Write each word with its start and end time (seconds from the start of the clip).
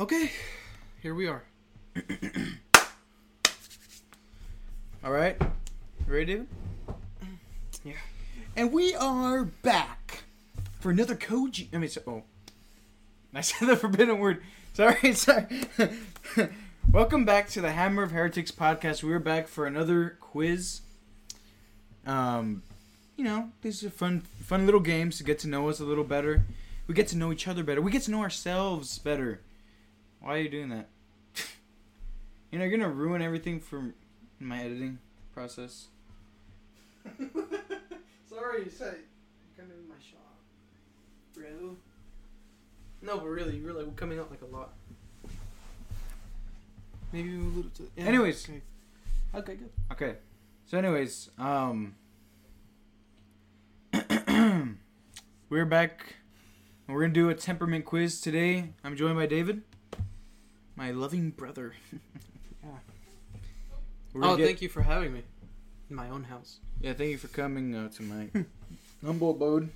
Okay, 0.00 0.32
here 1.02 1.14
we 1.14 1.26
are. 1.26 1.42
All 5.04 5.12
right. 5.12 5.36
Ready, 6.06 6.24
David? 6.24 6.48
Yeah. 7.84 7.92
And 8.56 8.72
we 8.72 8.94
are 8.94 9.44
back 9.44 10.22
for 10.80 10.90
another 10.90 11.14
Koji. 11.14 11.68
I 11.74 11.76
mean, 11.76 11.90
so, 11.90 12.00
oh, 12.06 12.22
I 13.34 13.42
said 13.42 13.68
the 13.68 13.76
forbidden 13.80 14.18
word. 14.18 14.42
Sorry, 14.72 15.12
sorry. 15.12 15.44
Welcome 16.90 17.26
back 17.26 17.50
to 17.50 17.60
the 17.60 17.72
Hammer 17.72 18.02
of 18.02 18.12
Heretics 18.12 18.52
podcast. 18.52 19.02
We're 19.02 19.18
back 19.18 19.48
for 19.48 19.66
another 19.66 20.16
quiz. 20.18 20.80
Um, 22.06 22.62
you 23.18 23.24
know, 23.24 23.50
these 23.60 23.84
are 23.84 23.90
fun, 23.90 24.22
fun 24.42 24.64
little 24.64 24.80
games 24.80 25.18
to 25.18 25.24
get 25.24 25.38
to 25.40 25.46
know 25.46 25.68
us 25.68 25.78
a 25.78 25.84
little 25.84 26.04
better. 26.04 26.46
We 26.86 26.94
get 26.94 27.08
to 27.08 27.18
know 27.18 27.30
each 27.32 27.46
other 27.46 27.62
better. 27.62 27.82
We 27.82 27.90
get 27.90 28.04
to 28.04 28.10
know 28.10 28.22
ourselves 28.22 28.98
better. 28.98 29.40
Why 30.20 30.34
are 30.36 30.38
you 30.38 30.48
doing 30.48 30.68
that? 30.68 30.88
you 32.50 32.58
know, 32.58 32.64
you're 32.64 32.76
gonna 32.78 32.90
ruin 32.92 33.22
everything 33.22 33.60
for 33.60 33.94
my 34.38 34.60
editing 34.62 34.98
process. 35.32 35.88
Sorry, 38.28 38.64
you 38.64 38.70
said 38.70 38.96
you're 39.56 39.64
of 39.64 39.72
in 39.72 39.88
my 39.88 39.94
shop, 39.98 40.36
bro. 41.34 41.76
No, 43.02 43.18
but 43.18 43.26
really, 43.28 43.56
you're 43.56 43.72
like 43.72 43.96
coming 43.96 44.18
out 44.18 44.30
like 44.30 44.42
a 44.42 44.46
lot. 44.46 44.74
Maybe 47.12 47.34
a 47.34 47.38
little. 47.38 47.70
To, 47.70 47.90
yeah, 47.96 48.04
Anyways. 48.04 48.48
okay. 48.48 48.60
okay, 49.34 49.54
good. 49.56 49.70
Okay. 49.92 50.16
So 50.66 50.78
anyways, 50.78 51.30
um 51.38 51.94
we're 55.48 55.64
back 55.64 56.16
we're 56.86 57.00
gonna 57.00 57.12
do 57.12 57.30
a 57.30 57.34
temperament 57.34 57.84
quiz 57.84 58.20
today. 58.20 58.70
I'm 58.84 58.96
joined 58.96 59.16
by 59.16 59.26
David. 59.26 59.62
My 60.80 60.92
loving 60.92 61.28
brother. 61.30 61.74
Yeah. 62.62 62.70
We're 64.14 64.24
Oh, 64.24 64.36
get- 64.36 64.46
thank 64.46 64.60
you 64.62 64.68
for 64.70 64.80
having 64.82 65.12
me 65.14 65.22
in 65.90 65.96
my 65.96 66.08
own 66.10 66.24
house. 66.24 66.58
Yeah, 66.80 66.92
thank 66.94 67.10
you 67.10 67.16
for 67.18 67.28
coming 67.28 67.74
uh, 67.74 67.88
to 67.90 68.02
my 68.02 68.28
humble 69.04 69.30
abode. 69.30 69.70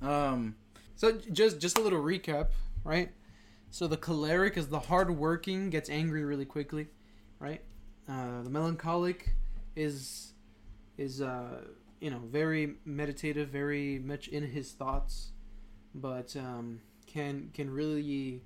Um 0.00 0.54
So 0.96 1.12
just 1.12 1.58
just 1.60 1.78
a 1.78 1.80
little 1.80 2.02
recap, 2.02 2.48
right? 2.84 3.10
So 3.70 3.86
the 3.88 3.96
choleric 3.96 4.56
is 4.56 4.66
the 4.68 4.78
hardworking, 4.80 5.70
gets 5.70 5.88
angry 5.90 6.24
really 6.24 6.44
quickly, 6.44 6.86
right? 7.40 7.62
Uh, 8.08 8.42
the 8.42 8.50
melancholic 8.50 9.30
is 9.76 10.32
is 10.98 11.20
uh, 11.20 11.62
you 12.00 12.10
know 12.10 12.20
very 12.20 12.74
meditative, 12.84 13.48
very 13.48 13.98
much 14.00 14.26
in 14.28 14.44
his 14.46 14.72
thoughts, 14.72 15.32
but 15.94 16.36
um, 16.36 16.80
can 17.06 17.50
can 17.54 17.68
really 17.70 18.42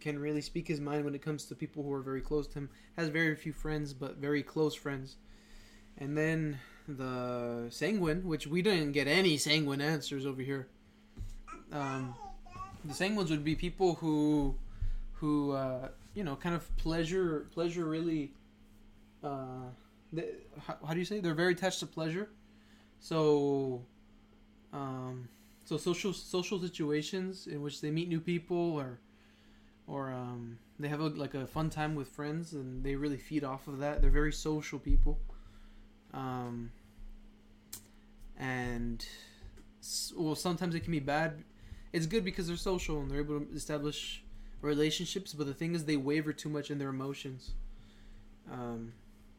can 0.00 0.18
really 0.18 0.40
speak 0.40 0.68
his 0.68 0.80
mind 0.80 1.04
when 1.04 1.14
it 1.14 1.22
comes 1.22 1.44
to 1.46 1.54
people 1.54 1.82
who 1.82 1.92
are 1.92 2.02
very 2.02 2.20
close 2.20 2.46
to 2.48 2.54
him. 2.54 2.70
Has 2.96 3.08
very 3.08 3.34
few 3.36 3.52
friends, 3.52 3.92
but 3.92 4.16
very 4.16 4.42
close 4.42 4.74
friends. 4.74 5.16
And 5.96 6.16
then 6.16 6.58
the 6.86 7.66
sanguine, 7.70 8.24
which 8.24 8.46
we 8.46 8.62
didn't 8.62 8.92
get 8.92 9.08
any 9.08 9.36
sanguine 9.36 9.80
answers 9.80 10.24
over 10.24 10.42
here 10.42 10.68
um, 11.72 12.14
the 12.84 12.94
sanguines 12.94 13.30
would 13.30 13.44
be 13.44 13.54
people 13.54 13.94
who 13.94 14.54
who 15.14 15.52
uh, 15.52 15.88
you 16.14 16.24
know 16.24 16.36
kind 16.36 16.54
of 16.54 16.76
pleasure 16.76 17.46
pleasure 17.52 17.84
really 17.84 18.32
uh, 19.22 19.68
they, 20.12 20.26
how, 20.66 20.76
how 20.86 20.92
do 20.92 20.98
you 20.98 21.04
say 21.04 21.20
they're 21.20 21.34
very 21.34 21.52
attached 21.52 21.80
to 21.80 21.86
pleasure 21.86 22.28
so 23.00 23.82
um, 24.72 25.28
so 25.64 25.76
social 25.76 26.12
social 26.12 26.58
situations 26.60 27.46
in 27.46 27.62
which 27.62 27.80
they 27.80 27.90
meet 27.90 28.08
new 28.08 28.20
people 28.20 28.56
or 28.56 28.98
or 29.88 30.10
um, 30.10 30.58
they 30.78 30.88
have 30.88 31.00
a, 31.00 31.06
like 31.08 31.34
a 31.34 31.46
fun 31.46 31.70
time 31.70 31.94
with 31.94 32.08
friends 32.08 32.52
and 32.52 32.84
they 32.84 32.94
really 32.94 33.16
feed 33.16 33.42
off 33.42 33.66
of 33.66 33.78
that. 33.78 34.02
They're 34.02 34.10
very 34.10 34.32
social 34.32 34.78
people. 34.78 35.18
Um, 36.12 36.70
and 38.38 39.04
well 40.14 40.34
sometimes 40.34 40.74
it 40.74 40.80
can 40.80 40.92
be 40.92 41.00
bad. 41.00 41.42
It's 41.92 42.06
good 42.06 42.22
because 42.22 42.46
they're 42.46 42.56
social 42.56 43.00
and 43.00 43.10
they're 43.10 43.20
able 43.20 43.40
to 43.40 43.46
establish 43.54 44.22
relationships 44.60 45.32
but 45.32 45.46
the 45.46 45.54
thing 45.54 45.74
is 45.74 45.84
they 45.84 45.96
waver 45.96 46.32
too 46.32 46.50
much 46.50 46.70
in 46.70 46.78
their 46.78 46.90
emotions. 46.90 47.52
Um, 48.52 48.92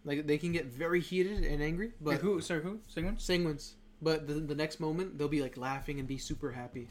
like 0.04 0.26
they 0.26 0.38
can 0.38 0.52
get 0.52 0.66
very 0.66 1.02
heated 1.02 1.44
and 1.44 1.62
angry 1.62 1.92
but 2.02 2.12
but 2.12 2.22
who 2.22 2.42
sorry 2.42 2.64
who? 2.64 2.80
Sanguine? 2.88 3.18
sanguines 3.18 3.74
but 4.02 4.28
the, 4.28 4.36
the 4.36 4.56
next 4.56 4.80
moment 4.80 5.18
they'll 5.18 5.28
be 5.28 5.42
like 5.42 5.58
laughing 5.58 6.00
and 6.00 6.08
be 6.08 6.18
super 6.18 6.52
happy. 6.52 6.90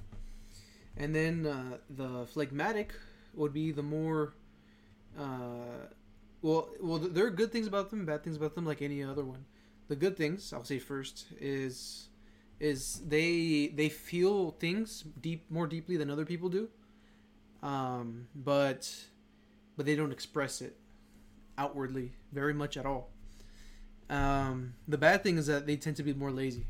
And 0.97 1.15
then 1.15 1.47
uh, 1.47 1.79
the 1.91 2.27
phlegmatic 2.27 2.93
would 3.35 3.53
be 3.53 3.73
the 3.73 3.83
more 3.83 4.35
uh, 5.19 5.87
well 6.43 6.69
well 6.81 6.99
there 6.99 7.27
are 7.27 7.31
good 7.31 7.53
things 7.53 7.67
about 7.67 7.91
them 7.91 8.05
bad 8.05 8.23
things 8.23 8.37
about 8.37 8.55
them 8.55 8.65
like 8.65 8.83
any 8.83 9.03
other 9.03 9.25
one. 9.25 9.45
The 9.89 9.97
good 9.97 10.17
things 10.17 10.53
i'll 10.53 10.65
say 10.65 10.79
first 10.79 11.27
is 11.41 12.09
is 12.61 13.01
they 13.07 13.73
they 13.75 13.89
feel 13.89 14.53
things 14.53 15.05
deep 15.21 15.51
more 15.51 15.67
deeply 15.67 15.97
than 15.97 16.11
other 16.11 16.25
people 16.25 16.49
do. 16.49 16.69
Um, 17.63 18.29
but 18.35 18.93
but 19.77 19.87
they 19.87 19.97
don't 19.97 20.13
express 20.13 20.61
it 20.61 20.77
outwardly 21.57 22.13
very 22.33 22.55
much 22.55 22.77
at 22.77 22.87
all. 22.87 23.11
Um, 24.11 24.75
the 24.87 24.99
bad 24.99 25.23
thing 25.23 25.39
is 25.39 25.47
that 25.47 25.67
they 25.67 25.77
tend 25.77 25.97
to 25.97 26.03
be 26.03 26.15
more 26.15 26.31
lazy. 26.31 26.67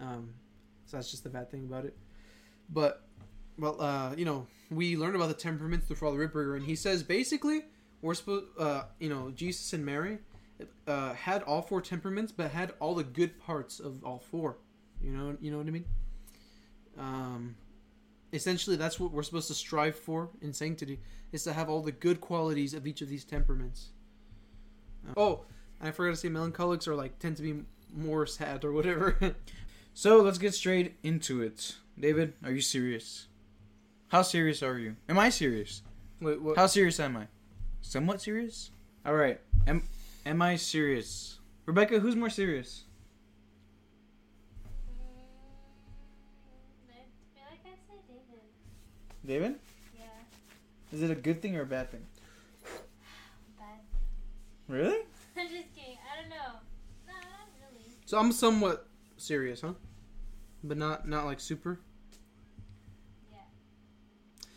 Um, 0.00 0.34
so 0.86 0.96
that's 0.96 1.10
just 1.10 1.24
the 1.24 1.30
bad 1.30 1.50
thing 1.50 1.64
about 1.64 1.84
it. 1.84 1.96
But 2.68 3.05
well 3.58 3.80
uh, 3.80 4.14
you 4.16 4.24
know 4.24 4.46
we 4.70 4.96
learned 4.96 5.16
about 5.16 5.28
the 5.28 5.34
temperaments 5.34 5.86
through 5.86 5.96
father 5.96 6.18
ripperger 6.18 6.56
and 6.56 6.64
he 6.64 6.76
says 6.76 7.02
basically 7.02 7.62
we're 8.02 8.14
supposed 8.14 8.46
uh, 8.58 8.82
you 8.98 9.08
know 9.08 9.30
jesus 9.34 9.72
and 9.72 9.84
mary 9.84 10.18
uh, 10.86 11.12
had 11.14 11.42
all 11.42 11.62
four 11.62 11.80
temperaments 11.80 12.32
but 12.32 12.50
had 12.50 12.72
all 12.80 12.94
the 12.94 13.04
good 13.04 13.38
parts 13.38 13.80
of 13.80 14.02
all 14.04 14.18
four 14.18 14.56
you 15.02 15.10
know, 15.12 15.36
you 15.40 15.50
know 15.50 15.58
what 15.58 15.66
I 15.66 15.70
mean. 15.70 15.84
Um, 16.98 17.56
essentially, 18.32 18.76
that's 18.76 18.98
what 18.98 19.12
we're 19.12 19.22
supposed 19.22 19.48
to 19.48 19.54
strive 19.54 19.96
for 19.96 20.30
in 20.40 20.52
sanctity: 20.52 21.00
is 21.32 21.44
to 21.44 21.52
have 21.52 21.68
all 21.68 21.82
the 21.82 21.92
good 21.92 22.20
qualities 22.20 22.74
of 22.74 22.86
each 22.86 23.02
of 23.02 23.08
these 23.08 23.24
temperaments. 23.24 23.90
Uh, 25.08 25.12
oh, 25.16 25.44
I 25.80 25.90
forgot 25.90 26.10
to 26.10 26.16
say, 26.16 26.28
melancholics 26.28 26.88
are 26.88 26.94
like 26.94 27.18
tend 27.18 27.36
to 27.36 27.42
be 27.42 27.62
more 27.94 28.26
sad 28.26 28.64
or 28.64 28.72
whatever. 28.72 29.36
So 29.98 30.20
let's 30.20 30.36
get 30.36 30.52
straight 30.52 30.96
into 31.02 31.40
it. 31.40 31.76
David, 31.98 32.34
are 32.44 32.50
you 32.50 32.60
serious? 32.60 33.28
How 34.08 34.22
serious 34.22 34.62
are 34.62 34.78
you? 34.78 34.96
Am 35.08 35.18
I 35.18 35.30
serious? 35.30 35.82
Wait, 36.20 36.40
what? 36.40 36.56
How 36.56 36.66
serious 36.66 37.00
am 37.00 37.16
I? 37.16 37.26
Somewhat 37.82 38.20
serious? 38.20 38.70
Alright. 39.06 39.40
Am 39.66 39.82
am 40.24 40.42
I 40.42 40.56
serious? 40.56 41.38
Rebecca, 41.66 41.98
who's 41.98 42.16
more 42.16 42.30
serious? 42.30 42.84
Mm, 44.88 44.94
I 46.88 46.92
feel 47.34 47.44
like 47.50 47.60
I'd 47.66 47.80
say 47.88 47.98
David. 48.08 48.42
David? 49.26 49.54
Yeah, 49.98 50.06
Is 50.92 51.02
it 51.02 51.10
a 51.10 51.14
good 51.14 51.42
thing 51.42 51.56
or 51.56 51.62
a 51.62 51.66
bad 51.66 51.90
thing? 51.90 52.06
bad. 53.58 53.80
Really? 54.68 54.98
I'm 55.36 55.48
just 55.48 55.74
kidding. 55.74 55.98
I 56.06 56.20
don't 56.20 56.30
know. 56.30 56.60
No, 57.06 57.12
not 57.12 57.48
really. 57.60 57.84
So 58.06 58.18
I'm 58.18 58.32
somewhat 58.32 58.86
serious, 59.16 59.60
huh? 59.60 59.72
But 60.62 60.78
not 60.78 61.08
not 61.08 61.24
like 61.26 61.40
super. 61.40 61.80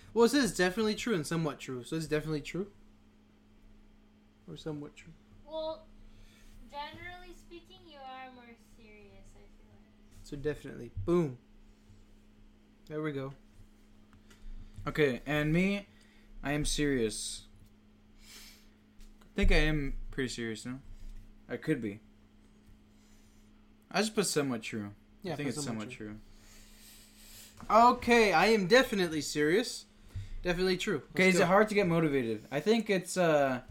Yeah. 0.10 0.14
Well, 0.14 0.26
it 0.26 0.30
says 0.30 0.56
definitely 0.56 0.96
true 0.96 1.14
and 1.16 1.26
somewhat 1.26 1.60
true. 1.60 1.84
So 1.84 1.96
it's 1.96 2.08
definitely 2.08 2.42
true. 2.42 2.68
Or 4.48 4.58
somewhat 4.58 4.96
true. 4.96 5.14
Well, 5.48 5.86
generally 6.72 7.34
speaking, 7.38 7.78
you 7.88 7.98
are 7.98 8.34
more 8.34 8.56
serious. 8.78 9.26
I 9.36 9.46
feel 9.58 9.70
like. 9.70 10.24
So 10.24 10.36
definitely, 10.36 10.92
boom. 11.06 11.38
There 12.88 13.02
we 13.02 13.12
go. 13.12 13.34
Okay, 14.88 15.22
and 15.28 15.54
me, 15.54 15.86
I 16.44 16.54
am 16.54 16.66
serious. 16.66 17.44
I 18.24 19.36
think 19.36 19.52
I 19.52 19.58
am 19.58 19.94
pretty 20.10 20.30
serious, 20.30 20.66
no? 20.66 20.80
I 21.48 21.58
could 21.58 21.82
be. 21.82 22.00
I 23.92 24.00
just 24.00 24.16
put 24.16 24.26
somewhat 24.26 24.64
true. 24.64 24.92
Yeah, 25.22 25.34
I 25.34 25.36
think 25.36 25.50
it's 25.50 25.64
somewhat 25.64 25.92
true. 25.92 26.16
Okay, 27.70 28.34
I 28.34 28.48
am 28.48 28.68
definitely 28.68 29.22
serious. 29.22 29.86
Definitely 30.42 30.78
true. 30.78 31.02
Okay, 31.16 31.30
is 31.30 31.40
it 31.40 31.48
hard 31.48 31.70
to 31.70 31.76
get 31.76 31.88
motivated? 31.88 32.46
I 32.52 32.60
think 32.60 32.90
it's 32.90 33.18
uh 33.18 33.62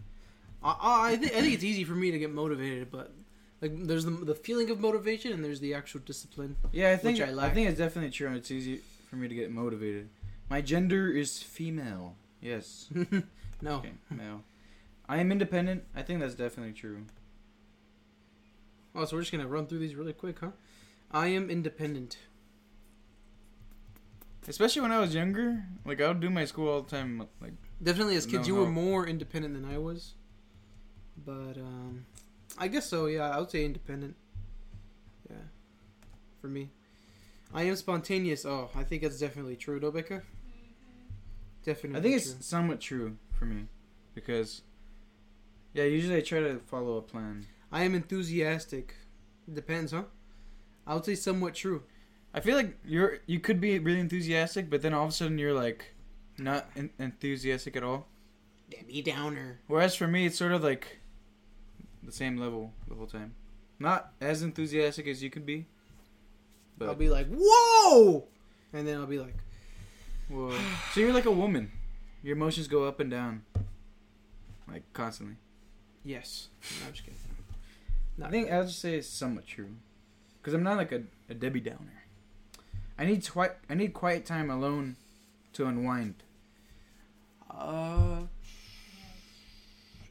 I, 0.63 1.11
I, 1.11 1.15
think 1.15 1.33
I 1.33 1.41
think 1.41 1.53
it's 1.53 1.63
easy 1.63 1.83
for 1.83 1.93
me 1.93 2.11
to 2.11 2.19
get 2.19 2.31
motivated, 2.31 2.91
but 2.91 3.11
like 3.61 3.71
there's 3.85 4.05
the 4.05 4.11
the 4.11 4.35
feeling 4.35 4.69
of 4.69 4.79
motivation 4.79 5.31
and 5.33 5.43
there's 5.43 5.59
the 5.59 5.73
actual 5.73 6.01
discipline. 6.01 6.55
yeah, 6.71 6.91
I 6.91 6.97
think 6.97 7.19
I 7.19 7.45
I, 7.45 7.49
think 7.49 7.69
it's 7.69 7.79
definitely 7.79 8.11
true. 8.11 8.31
It's 8.33 8.51
easy 8.51 8.81
for 9.09 9.15
me 9.15 9.27
to 9.27 9.35
get 9.35 9.51
motivated. 9.51 10.09
My 10.49 10.61
gender 10.61 11.09
is 11.09 11.41
female. 11.41 12.15
Yes. 12.41 12.87
no. 13.61 13.75
Okay, 13.77 13.93
male. 14.09 14.43
I 15.07 15.17
am 15.17 15.31
independent. 15.31 15.83
I 15.95 16.03
think 16.03 16.19
that's 16.19 16.35
definitely 16.35 16.73
true. 16.73 17.05
Oh, 18.95 19.05
so 19.05 19.15
we're 19.15 19.21
just 19.21 19.31
gonna 19.31 19.47
run 19.47 19.67
through 19.67 19.79
these 19.79 19.95
really 19.95 20.13
quick, 20.13 20.39
huh? 20.39 20.51
I 21.11 21.27
am 21.27 21.49
independent. 21.49 22.17
Especially 24.49 24.81
when 24.81 24.91
I 24.91 24.99
was 24.99 25.13
younger. 25.13 25.63
Like 25.85 26.01
I 26.01 26.07
would 26.07 26.19
do 26.19 26.29
my 26.29 26.45
school 26.45 26.67
all 26.67 26.81
the 26.81 26.89
time. 26.89 27.25
Like 27.39 27.53
Definitely, 27.81 28.15
as 28.15 28.25
kids, 28.25 28.47
No 28.47 28.55
you 28.55 28.59
were 28.59 28.69
more 28.69 29.07
independent 29.07 29.53
than 29.53 29.65
I 29.65 29.77
was. 29.77 30.15
But 31.25 31.57
um, 31.57 32.05
I 32.57 32.67
guess 32.67 32.87
so. 32.87 33.05
Yeah, 33.05 33.29
I 33.29 33.39
would 33.39 33.51
say 33.51 33.63
independent. 33.63 34.15
Yeah, 35.29 35.37
for 36.41 36.47
me, 36.47 36.69
I 37.53 37.63
am 37.63 37.75
spontaneous. 37.75 38.45
Oh, 38.45 38.69
I 38.75 38.83
think 38.83 39.03
that's 39.03 39.19
definitely 39.19 39.55
true, 39.55 39.79
Becca. 39.91 40.23
Definitely. 41.63 41.99
I 41.99 42.01
think 42.01 42.15
it's 42.15 42.45
somewhat 42.45 42.81
true 42.81 43.17
for 43.31 43.45
me 43.45 43.67
because 44.15 44.61
yeah, 45.73 45.83
usually 45.83 46.17
I 46.17 46.21
try 46.21 46.39
to 46.39 46.59
follow 46.65 46.97
a 46.97 47.01
plan. 47.01 47.45
I 47.71 47.83
am 47.83 47.93
enthusiastic. 47.93 48.95
Depends, 49.51 49.91
huh? 49.91 50.03
I 50.87 50.95
would 50.95 51.05
say 51.05 51.15
somewhat 51.15 51.53
true. 51.53 51.83
I 52.33 52.39
feel 52.41 52.55
like 52.55 52.77
you're 52.85 53.19
you 53.25 53.39
could 53.39 53.59
be 53.59 53.79
really 53.79 53.99
enthusiastic, 53.99 54.69
but 54.69 54.81
then 54.81 54.93
all 54.93 55.03
of 55.03 55.09
a 55.09 55.13
sudden 55.13 55.37
you're 55.37 55.53
like 55.53 55.93
not 56.37 56.69
en- 56.75 56.91
enthusiastic 56.99 57.75
at 57.75 57.83
all. 57.83 58.07
Debbie 58.69 59.01
Downer. 59.01 59.59
Whereas 59.67 59.95
for 59.95 60.07
me, 60.07 60.25
it's 60.27 60.37
sort 60.37 60.51
of 60.51 60.63
like 60.63 60.99
the 62.03 62.11
same 62.11 62.37
level 62.37 62.73
the 62.87 62.95
whole 62.95 63.07
time. 63.07 63.33
Not 63.79 64.11
as 64.21 64.43
enthusiastic 64.43 65.07
as 65.07 65.23
you 65.23 65.29
could 65.29 65.45
be. 65.45 65.65
But 66.77 66.87
I'll 66.89 66.95
be 66.95 67.09
like, 67.09 67.27
whoa, 67.29 68.25
and 68.71 68.87
then 68.87 68.99
I'll 68.99 69.05
be 69.07 69.19
like, 69.19 69.35
Whoa. 70.29 70.57
so 70.93 70.99
you're 70.99 71.13
like 71.13 71.25
a 71.25 71.31
woman. 71.31 71.71
Your 72.23 72.35
emotions 72.35 72.67
go 72.67 72.83
up 72.85 72.99
and 72.99 73.09
down, 73.09 73.43
like 74.67 74.83
constantly. 74.93 75.37
yes. 76.03 76.49
No, 76.81 76.87
I'm 76.87 76.93
just 76.93 77.05
kidding. 77.05 77.19
I 78.21 78.29
think 78.29 78.51
I'll 78.51 78.65
just 78.65 78.79
say 78.79 78.95
it's 78.95 79.07
somewhat 79.07 79.47
true, 79.47 79.69
because 80.41 80.53
I'm 80.53 80.63
not 80.63 80.77
like 80.77 80.91
a, 80.91 81.03
a 81.29 81.33
Debbie 81.33 81.61
Downer. 81.61 82.03
I 82.99 83.05
need 83.05 83.23
twi- 83.23 83.55
I 83.69 83.75
need 83.75 83.93
quiet 83.93 84.25
time 84.25 84.49
alone 84.49 84.97
to 85.53 85.65
unwind. 85.65 86.15
Uh, 87.49 88.23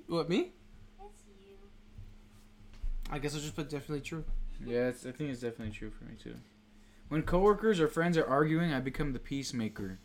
what 0.06 0.31
me? 0.31 0.52
That's 0.99 1.20
you. 1.29 1.56
I 3.11 3.19
guess 3.19 3.35
I'll 3.35 3.43
just 3.43 3.55
put 3.55 3.69
definitely 3.69 4.00
true. 4.00 4.25
Yeah, 4.64 4.88
it's, 4.88 5.05
I 5.05 5.12
think 5.12 5.31
it's 5.31 5.40
definitely 5.43 5.75
true 5.75 5.90
for 5.90 6.05
me 6.05 6.14
too. 6.20 6.37
When 7.11 7.23
coworkers 7.23 7.79
or 7.79 7.88
friends 7.88 8.17
are 8.17 8.26
arguing, 8.26 8.73
I 8.73 8.81
become 8.81 9.12
the 9.12 9.19
peacemaker. 9.19 9.99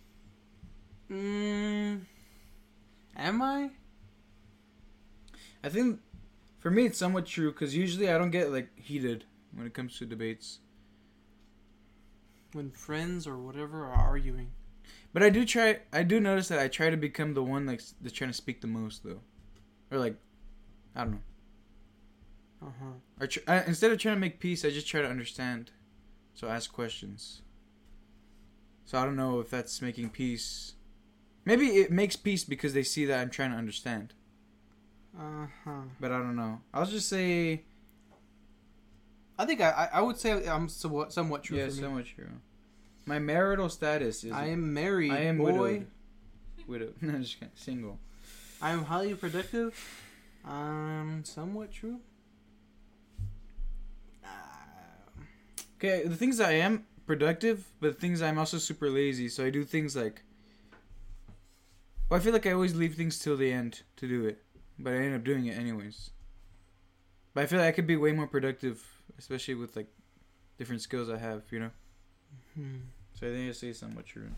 Mm, 1.09 2.01
am 3.15 3.41
I? 3.41 3.69
I 5.63 5.69
think 5.69 6.01
for 6.59 6.69
me 6.69 6.88
it's 6.88 6.97
somewhat 6.97 7.27
true 7.27 7.53
because 7.53 7.77
usually 7.77 8.09
I 8.09 8.18
don't 8.18 8.31
get 8.31 8.51
like 8.51 8.77
heated 8.77 9.24
when 9.56 9.65
it 9.65 9.74
comes 9.74 9.97
to 10.00 10.06
debates. 10.06 10.59
When 12.54 12.72
friends 12.72 13.28
or 13.28 13.38
whatever 13.38 13.86
are 13.86 13.94
arguing. 13.94 14.52
But 15.12 15.24
I 15.24 15.30
do 15.30 15.46
try. 15.46 15.80
I 15.92 16.04
do 16.04 16.20
notice 16.20 16.48
that 16.48 16.60
I 16.60 16.68
try 16.68 16.90
to 16.90 16.98
become 16.98 17.34
the 17.34 17.44
one 17.44 17.66
like 17.66 17.82
that's 18.02 18.14
trying 18.14 18.32
to 18.32 18.36
speak 18.36 18.62
the 18.62 18.68
most 18.68 19.04
though, 19.04 19.22
or 19.92 20.00
like, 20.00 20.16
I 20.96 21.04
don't 21.04 21.12
know. 21.12 21.20
Uh 22.62 22.72
huh. 22.80 22.94
Or 23.20 23.28
tr- 23.28 23.40
I, 23.48 23.64
instead 23.64 23.92
of 23.92 24.00
trying 24.00 24.16
to 24.16 24.20
make 24.22 24.40
peace, 24.40 24.66
I 24.66 24.70
just 24.70 24.88
try 24.88 25.02
to 25.02 25.08
understand. 25.08 25.72
So 26.34 26.48
I 26.48 26.56
ask 26.56 26.72
questions. 26.72 27.42
So 28.86 28.98
I 28.98 29.06
don't 29.06 29.16
know 29.16 29.40
if 29.40 29.50
that's 29.50 29.82
making 29.82 30.10
peace. 30.10 30.74
Maybe 31.46 31.68
it 31.78 31.92
makes 31.92 32.16
peace 32.16 32.44
because 32.44 32.74
they 32.74 32.84
see 32.84 33.06
that 33.06 33.20
I'm 33.20 33.30
trying 33.30 33.52
to 33.52 33.58
understand. 33.58 34.14
Uh 35.18 35.48
huh. 35.64 35.82
But 36.00 36.12
I 36.12 36.18
don't 36.18 36.36
know. 36.36 36.62
I'll 36.74 36.86
just 36.86 37.08
say 37.08 37.64
I 39.38 39.45
think 39.45 39.62
I, 39.62 39.89
I 39.94 40.01
would 40.01 40.18
say 40.18 40.47
I'm 40.47 40.69
somewhat 40.69 41.12
somewhat 41.12 41.44
true 41.44 41.57
yeah, 41.57 41.69
somewhat 41.69 42.06
true. 42.06 42.30
My 43.06 43.19
marital 43.19 43.68
status 43.69 44.24
is 44.24 44.31
I 44.31 44.47
am 44.47 44.74
married. 44.74 45.12
I 45.12 45.21
am 45.21 45.38
boy. 45.38 45.44
widowed. 45.53 45.88
Widow. 46.68 46.89
No, 47.01 47.19
just 47.19 47.39
kidding. 47.39 47.51
single. 47.56 48.00
I 48.62 48.71
am 48.71 48.85
highly 48.85 49.13
productive. 49.15 49.75
Um, 50.45 51.24
somewhat 51.25 51.71
true. 51.71 52.00
Uh, 54.24 54.27
Okay, 55.77 56.07
the 56.07 56.15
things 56.15 56.39
I 56.39 56.53
am 56.53 56.85
productive, 57.06 57.65
but 57.81 57.95
the 57.95 58.00
things 58.00 58.21
I'm 58.21 58.38
also 58.38 58.57
super 58.57 58.89
lazy. 58.89 59.27
So 59.27 59.44
I 59.45 59.50
do 59.50 59.65
things 59.65 59.95
like. 59.95 60.24
Well, 62.09 62.19
I 62.19 62.24
feel 62.24 62.31
like 62.33 62.45
I 62.45 62.51
always 62.51 62.75
leave 62.75 62.95
things 62.95 63.19
till 63.19 63.35
the 63.35 63.51
end 63.51 63.81
to 63.97 64.07
do 64.07 64.25
it, 64.25 64.41
but 64.80 64.94
I 64.94 64.97
end 64.97 65.15
up 65.15 65.24
doing 65.24 65.45
it 65.47 65.57
anyways. 65.57 66.12
But 67.33 67.44
I 67.44 67.45
feel 67.47 67.59
like 67.59 67.68
I 67.69 67.71
could 67.71 67.88
be 67.88 67.97
way 67.97 68.12
more 68.12 68.27
productive, 68.27 68.85
especially 69.24 69.56
with 69.56 69.74
like 69.78 69.88
different 70.58 70.81
skills 70.81 71.10
I 71.10 71.18
have, 71.18 71.44
you 71.50 71.60
know. 71.62 71.72
hmm. 72.56 72.75
So 73.14 73.28
I 73.28 73.31
think 73.31 73.50
I 73.50 73.54
say 73.54 73.72
somewhat 73.72 74.06
true. 74.06 74.30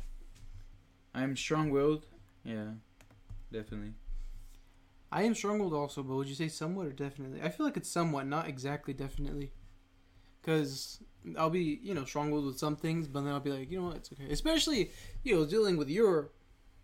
I'm 1.16 1.36
strong-willed. 1.36 2.06
Yeah, 2.44 2.72
definitely. 3.52 3.94
I 5.12 5.24
am 5.24 5.34
strong-willed 5.34 5.74
also, 5.74 6.04
but 6.04 6.16
would 6.16 6.28
you 6.28 6.36
say 6.36 6.50
somewhat 6.50 6.86
or 6.88 6.92
definitely? 6.92 7.42
I 7.42 7.50
feel 7.50 7.66
like 7.66 7.78
it's 7.78 7.90
somewhat, 7.90 8.28
not 8.28 8.48
exactly 8.48 8.94
definitely. 8.94 9.54
Because 10.42 11.00
I'll 11.36 11.50
be, 11.50 11.80
you 11.82 11.96
know, 11.96 12.06
strong-willed 12.06 12.46
with 12.46 12.60
some 12.60 12.76
things, 12.76 13.08
but 13.08 13.24
then 13.24 13.34
I'll 13.34 13.40
be 13.40 13.52
like, 13.52 13.72
you 13.72 13.80
know 13.80 13.88
what, 13.88 13.96
it's 13.96 14.12
okay. 14.14 14.32
Especially, 14.32 14.92
you 15.24 15.34
know, 15.34 15.46
dealing 15.46 15.78
with 15.78 15.90
your 15.90 16.32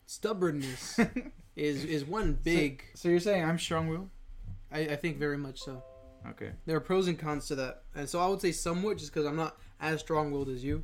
stubbornness 0.07 0.99
is 1.55 1.85
is 1.85 2.03
one 2.03 2.33
big. 2.41 2.83
So 2.95 3.09
you're 3.09 3.19
saying 3.19 3.45
I'm 3.45 3.59
strong-willed? 3.59 4.09
I, 4.71 4.79
I 4.79 4.95
think 4.95 5.17
very 5.17 5.37
much 5.37 5.59
so. 5.59 5.83
Okay. 6.29 6.51
There 6.65 6.75
are 6.77 6.81
pros 6.81 7.07
and 7.07 7.17
cons 7.17 7.47
to 7.47 7.55
that, 7.55 7.83
and 7.95 8.07
so 8.07 8.19
I 8.19 8.27
would 8.27 8.41
say 8.41 8.51
somewhat, 8.51 8.97
just 8.97 9.11
because 9.13 9.25
I'm 9.25 9.35
not 9.35 9.57
as 9.79 10.01
strong-willed 10.01 10.49
as 10.49 10.63
you. 10.63 10.83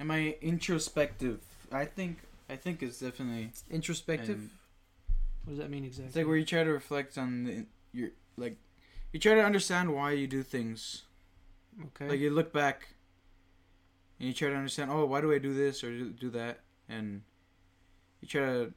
Am 0.00 0.10
I 0.10 0.36
introspective? 0.42 1.40
I 1.72 1.84
think 1.84 2.18
I 2.50 2.56
think 2.56 2.82
it's 2.82 2.98
definitely. 3.00 3.50
Introspective. 3.70 4.38
And- 4.38 4.50
what 5.44 5.50
does 5.52 5.58
that 5.58 5.70
mean 5.70 5.84
exactly? 5.84 6.08
It's 6.08 6.16
like 6.16 6.26
where 6.26 6.36
you 6.36 6.44
try 6.44 6.64
to 6.64 6.72
reflect 6.72 7.16
on 7.16 7.44
the, 7.44 7.66
your 7.92 8.10
like, 8.36 8.56
you 9.12 9.20
try 9.20 9.34
to 9.34 9.44
understand 9.44 9.94
why 9.94 10.10
you 10.10 10.26
do 10.26 10.42
things. 10.42 11.02
okay. 11.80 12.08
Like 12.08 12.18
you 12.18 12.30
look 12.30 12.52
back, 12.52 12.88
and 14.18 14.26
you 14.26 14.34
try 14.34 14.48
to 14.48 14.56
understand. 14.56 14.90
Oh, 14.90 15.04
why 15.06 15.20
do 15.20 15.32
I 15.32 15.38
do 15.38 15.54
this 15.54 15.84
or 15.84 15.90
do, 15.96 16.10
do 16.10 16.30
that? 16.30 16.60
And 16.88 17.22
you 18.20 18.26
try 18.26 18.40
to, 18.40 18.72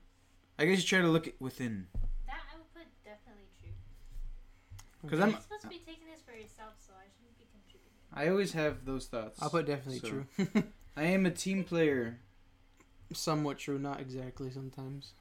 I 0.60 0.66
guess 0.66 0.78
you 0.81 0.88
try 0.88 1.01
to 1.01 1.07
look 1.07 1.28
within. 1.40 1.88
That 2.28 2.38
I 2.54 2.57
would 2.57 2.72
put 2.72 2.86
definitely 3.04 3.50
true. 3.60 3.72
'Cause 5.07 5.19
I'm- 5.19 5.31
supposed 5.42 5.62
to 5.62 5.68
be 5.69 5.80
taking 5.80 6.06
this 6.07 6.22
for 6.22 6.34
yourself, 6.34 6.74
so 6.86 6.94
I 6.94 7.06
shouldn't 7.16 7.38
be 7.38 7.46
contributing. 7.51 7.94
I 8.12 8.28
always 8.30 8.51
have 8.54 8.84
those 8.86 9.07
thoughts. 9.07 9.42
I'll 9.42 9.50
put 9.50 9.66
definitely 9.66 10.00
So- 10.00 10.10
true. 10.10 10.28
I 10.98 11.04
am 11.04 11.25
a 11.25 11.31
team 11.31 11.63
player. 11.63 12.19
somewhat 13.13 13.57
true, 13.57 13.80
not 13.80 14.00
exactly 14.00 14.51
sometimes. 14.51 15.13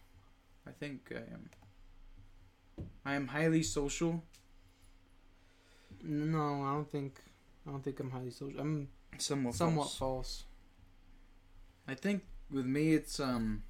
I 0.66 0.72
think 0.72 1.10
I 1.10 1.20
am. 1.32 1.48
I 3.04 3.14
am 3.14 3.28
highly 3.28 3.62
social. 3.62 4.22
No, 6.02 6.62
I 6.64 6.72
don't 6.74 6.90
think. 6.90 7.20
I 7.66 7.70
don't 7.70 7.82
think 7.82 7.98
I'm 8.00 8.10
highly 8.10 8.30
social. 8.30 8.60
I'm 8.60 8.88
Somewhat. 9.18 9.54
somewhat 9.54 9.84
false. 9.84 9.96
false. 9.96 10.44
I 11.86 11.94
think 11.94 12.24
with 12.50 12.66
me 12.66 12.92
it's 12.94 13.18
um. 13.20 13.62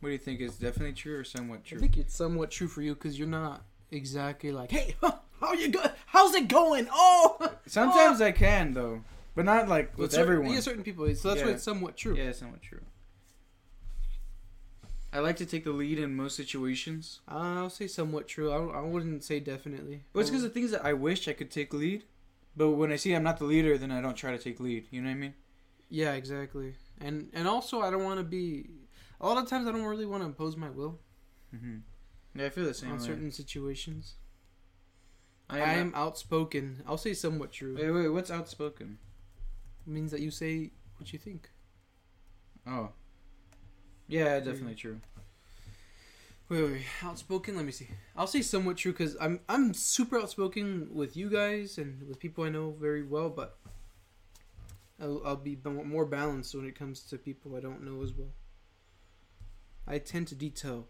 What 0.00 0.10
do 0.10 0.12
you 0.12 0.18
think 0.18 0.40
is 0.40 0.56
definitely 0.58 0.92
true 0.92 1.16
or 1.18 1.24
somewhat 1.24 1.64
true? 1.64 1.78
I 1.78 1.80
think 1.80 1.96
it's 1.96 2.14
somewhat 2.14 2.50
true 2.50 2.68
for 2.68 2.82
you 2.82 2.94
because 2.94 3.18
you're 3.18 3.26
not 3.28 3.64
exactly 3.90 4.52
like, 4.52 4.70
hey, 4.70 4.96
how 5.40 5.52
you 5.52 5.68
go? 5.68 5.82
How's 6.06 6.34
it 6.34 6.48
going? 6.48 6.88
Oh, 6.92 7.52
Sometimes 7.66 8.20
I 8.20 8.32
can 8.32 8.72
though, 8.74 9.02
but 9.34 9.44
not 9.44 9.68
like 9.68 9.96
with 9.96 10.12
certain, 10.12 10.22
everyone. 10.22 10.54
Yeah, 10.54 10.60
certain 10.60 10.82
people. 10.82 11.12
So 11.14 11.30
that's 11.30 11.42
why 11.42 11.50
it's 11.52 11.62
somewhat 11.62 11.96
true. 11.96 12.16
Yeah, 12.16 12.24
it's 12.24 12.38
somewhat 12.38 12.62
true. 12.62 12.80
I 15.12 15.20
like 15.20 15.36
to 15.36 15.46
take 15.46 15.64
the 15.64 15.70
lead 15.72 15.98
in 15.98 16.14
most 16.14 16.36
situations. 16.36 17.20
I'll 17.26 17.70
say 17.70 17.86
somewhat 17.86 18.28
true. 18.28 18.50
I, 18.50 18.80
I 18.80 18.82
wouldn't 18.82 19.24
say 19.24 19.40
definitely. 19.40 20.02
Well, 20.12 20.20
it's 20.20 20.30
because 20.30 20.44
of 20.44 20.52
things 20.52 20.72
that 20.72 20.84
I 20.84 20.92
wish 20.92 21.26
I 21.26 21.32
could 21.32 21.50
take 21.50 21.72
lead, 21.72 22.04
but 22.56 22.70
when 22.70 22.92
I 22.92 22.96
see 22.96 23.14
I'm 23.14 23.22
not 23.22 23.38
the 23.38 23.44
leader, 23.44 23.78
then 23.78 23.90
I 23.90 24.00
don't 24.02 24.16
try 24.16 24.32
to 24.32 24.38
take 24.38 24.60
lead. 24.60 24.86
You 24.90 25.00
know 25.00 25.08
what 25.08 25.14
I 25.14 25.18
mean? 25.18 25.34
yeah, 25.88 26.12
exactly. 26.14 26.74
And 27.00 27.30
and 27.32 27.46
also 27.46 27.80
I 27.80 27.90
don't 27.90 28.04
want 28.04 28.18
to 28.18 28.24
be. 28.24 28.68
A 29.20 29.26
lot 29.26 29.38
of 29.42 29.48
times 29.48 29.66
I 29.66 29.72
don't 29.72 29.84
really 29.84 30.04
want 30.04 30.22
to 30.22 30.26
impose 30.26 30.56
my 30.56 30.68
will 30.68 30.98
Mm-hmm. 31.54 31.76
Yeah, 32.36 32.46
I 32.46 32.50
feel 32.50 32.64
the 32.64 32.74
same 32.74 32.92
on 32.92 32.98
way. 32.98 33.04
certain 33.04 33.32
situations. 33.32 34.14
I 35.48 35.58
I 35.60 35.72
am. 35.74 35.88
am 35.88 35.94
outspoken. 35.94 36.82
I'll 36.86 36.98
say 36.98 37.14
somewhat 37.14 37.52
true. 37.52 37.76
Wait, 37.76 37.90
wait. 37.90 38.08
What's 38.08 38.30
outspoken? 38.30 38.98
It 39.86 39.90
means 39.90 40.10
that 40.10 40.20
you 40.20 40.30
say 40.30 40.72
what 40.98 41.12
you 41.12 41.18
think. 41.18 41.50
Oh. 42.66 42.90
Yeah, 44.08 44.38
definitely 44.40 44.74
true. 44.74 45.00
Wait, 46.48 46.62
wait, 46.62 46.72
wait. 46.72 46.82
outspoken. 47.02 47.56
Let 47.56 47.64
me 47.64 47.72
see. 47.72 47.88
I'll 48.16 48.26
say 48.26 48.42
somewhat 48.42 48.76
true 48.76 48.92
because 48.92 49.16
I'm 49.20 49.40
I'm 49.48 49.74
super 49.74 50.18
outspoken 50.18 50.88
with 50.92 51.16
you 51.16 51.28
guys 51.30 51.78
and 51.78 52.06
with 52.08 52.18
people 52.18 52.44
I 52.44 52.50
know 52.50 52.74
very 52.78 53.02
well, 53.02 53.30
but 53.30 53.58
I'll, 55.00 55.22
I'll 55.24 55.36
be 55.36 55.58
more 55.64 56.06
balanced 56.06 56.54
when 56.54 56.66
it 56.66 56.78
comes 56.78 57.00
to 57.02 57.18
people 57.18 57.56
I 57.56 57.60
don't 57.60 57.82
know 57.82 58.02
as 58.02 58.12
well. 58.12 58.30
I 59.86 59.98
tend 59.98 60.28
to 60.28 60.34
detail. 60.34 60.88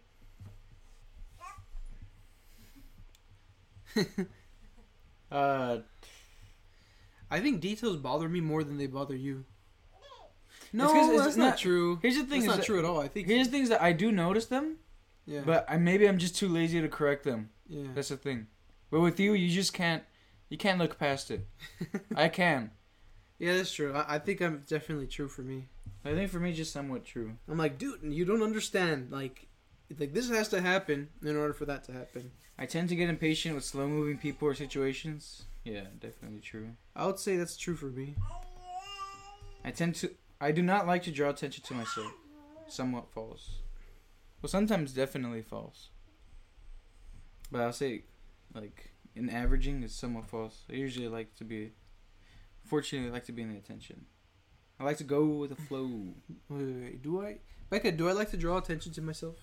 Uh, 5.29 5.79
I 7.29 7.41
think 7.41 7.59
details 7.59 7.97
bother 7.97 8.29
me 8.29 8.39
more 8.39 8.63
than 8.63 8.77
they 8.77 8.87
bother 8.87 9.15
you. 9.15 9.43
No, 10.71 10.85
it's 11.13 11.23
that's 11.23 11.35
not, 11.37 11.45
not- 11.49 11.57
true. 11.57 11.99
Here's 12.01 12.15
the 12.15 12.21
thing: 12.23 12.41
That's 12.41 12.43
is 12.43 12.47
not 12.47 12.57
that- 12.57 12.65
true 12.65 12.79
at 12.79 12.85
all. 12.85 12.99
I 13.01 13.07
think. 13.07 13.27
Here's 13.27 13.47
the 13.47 13.51
things 13.51 13.69
that 13.69 13.81
I 13.81 13.91
do 13.91 14.11
notice 14.11 14.45
them, 14.45 14.77
yeah. 15.25 15.41
but 15.45 15.65
I 15.67 15.77
maybe 15.77 16.07
I'm 16.07 16.17
just 16.17 16.35
too 16.37 16.47
lazy 16.47 16.79
to 16.81 16.87
correct 16.87 17.23
them. 17.23 17.49
yeah. 17.67 17.87
That's 17.93 18.09
the 18.09 18.17
thing. 18.17 18.47
But 18.89 19.01
with 19.01 19.19
you, 19.19 19.33
you 19.33 19.49
just 19.53 19.73
can't. 19.73 20.03
You 20.49 20.57
can't 20.57 20.79
look 20.79 20.97
past 20.97 21.29
it. 21.29 21.45
I 22.15 22.29
can. 22.29 22.71
yeah, 23.37 23.57
that's 23.57 23.73
true. 23.73 23.93
I, 23.93 24.15
I 24.15 24.19
think 24.19 24.41
I'm 24.41 24.63
definitely 24.65 25.07
true 25.07 25.27
for 25.27 25.41
me. 25.41 25.65
I 26.05 26.13
think 26.13 26.31
for 26.31 26.39
me, 26.39 26.53
just 26.53 26.71
somewhat 26.71 27.03
true. 27.03 27.33
I'm 27.49 27.57
like, 27.57 27.77
dude, 27.77 27.99
you 28.03 28.23
don't 28.23 28.43
understand. 28.43 29.11
Like, 29.11 29.47
like 29.99 30.13
this 30.13 30.29
has 30.29 30.47
to 30.49 30.61
happen 30.61 31.09
in 31.21 31.35
order 31.35 31.53
for 31.53 31.65
that 31.65 31.83
to 31.85 31.91
happen. 31.91 32.31
I 32.59 32.65
tend 32.65 32.89
to 32.89 32.95
get 32.95 33.09
impatient 33.09 33.55
with 33.55 33.63
slow 33.63 33.87
moving 33.87 34.17
people 34.17 34.47
or 34.47 34.55
situations. 34.55 35.43
Yeah, 35.63 35.85
definitely 35.99 36.39
true. 36.39 36.69
I 36.95 37.05
would 37.05 37.19
say 37.19 37.37
that's 37.37 37.57
true 37.57 37.75
for 37.75 37.87
me. 37.87 38.15
I 39.63 39.71
tend 39.71 39.95
to. 39.95 40.11
I 40.39 40.51
do 40.51 40.61
not 40.61 40.87
like 40.87 41.03
to 41.03 41.11
draw 41.11 41.29
attention 41.29 41.63
to 41.65 41.73
myself. 41.73 42.11
Somewhat 42.67 43.11
false. 43.11 43.59
Well, 44.41 44.49
sometimes 44.49 44.93
definitely 44.93 45.41
false. 45.41 45.89
But 47.51 47.61
I'll 47.61 47.73
say, 47.73 48.03
like, 48.53 48.91
in 49.15 49.29
averaging, 49.29 49.83
it's 49.83 49.95
somewhat 49.95 50.25
false. 50.25 50.63
I 50.69 50.73
usually 50.73 51.07
like 51.07 51.35
to 51.35 51.43
be. 51.43 51.73
Fortunately, 52.65 53.09
I 53.09 53.13
like 53.13 53.25
to 53.25 53.31
be 53.31 53.41
in 53.41 53.49
the 53.49 53.57
attention. 53.57 54.05
I 54.79 54.83
like 54.83 54.97
to 54.97 55.03
go 55.03 55.25
with 55.25 55.49
the 55.49 55.55
flow. 55.55 55.85
Wait, 56.49 56.65
wait, 56.65 56.81
wait. 56.81 57.01
Do 57.01 57.21
I, 57.21 57.37
Becca? 57.69 57.91
Do 57.93 58.07
I 58.09 58.11
like 58.13 58.31
to 58.31 58.37
draw 58.37 58.57
attention 58.57 58.93
to 58.93 59.01
myself? 59.01 59.35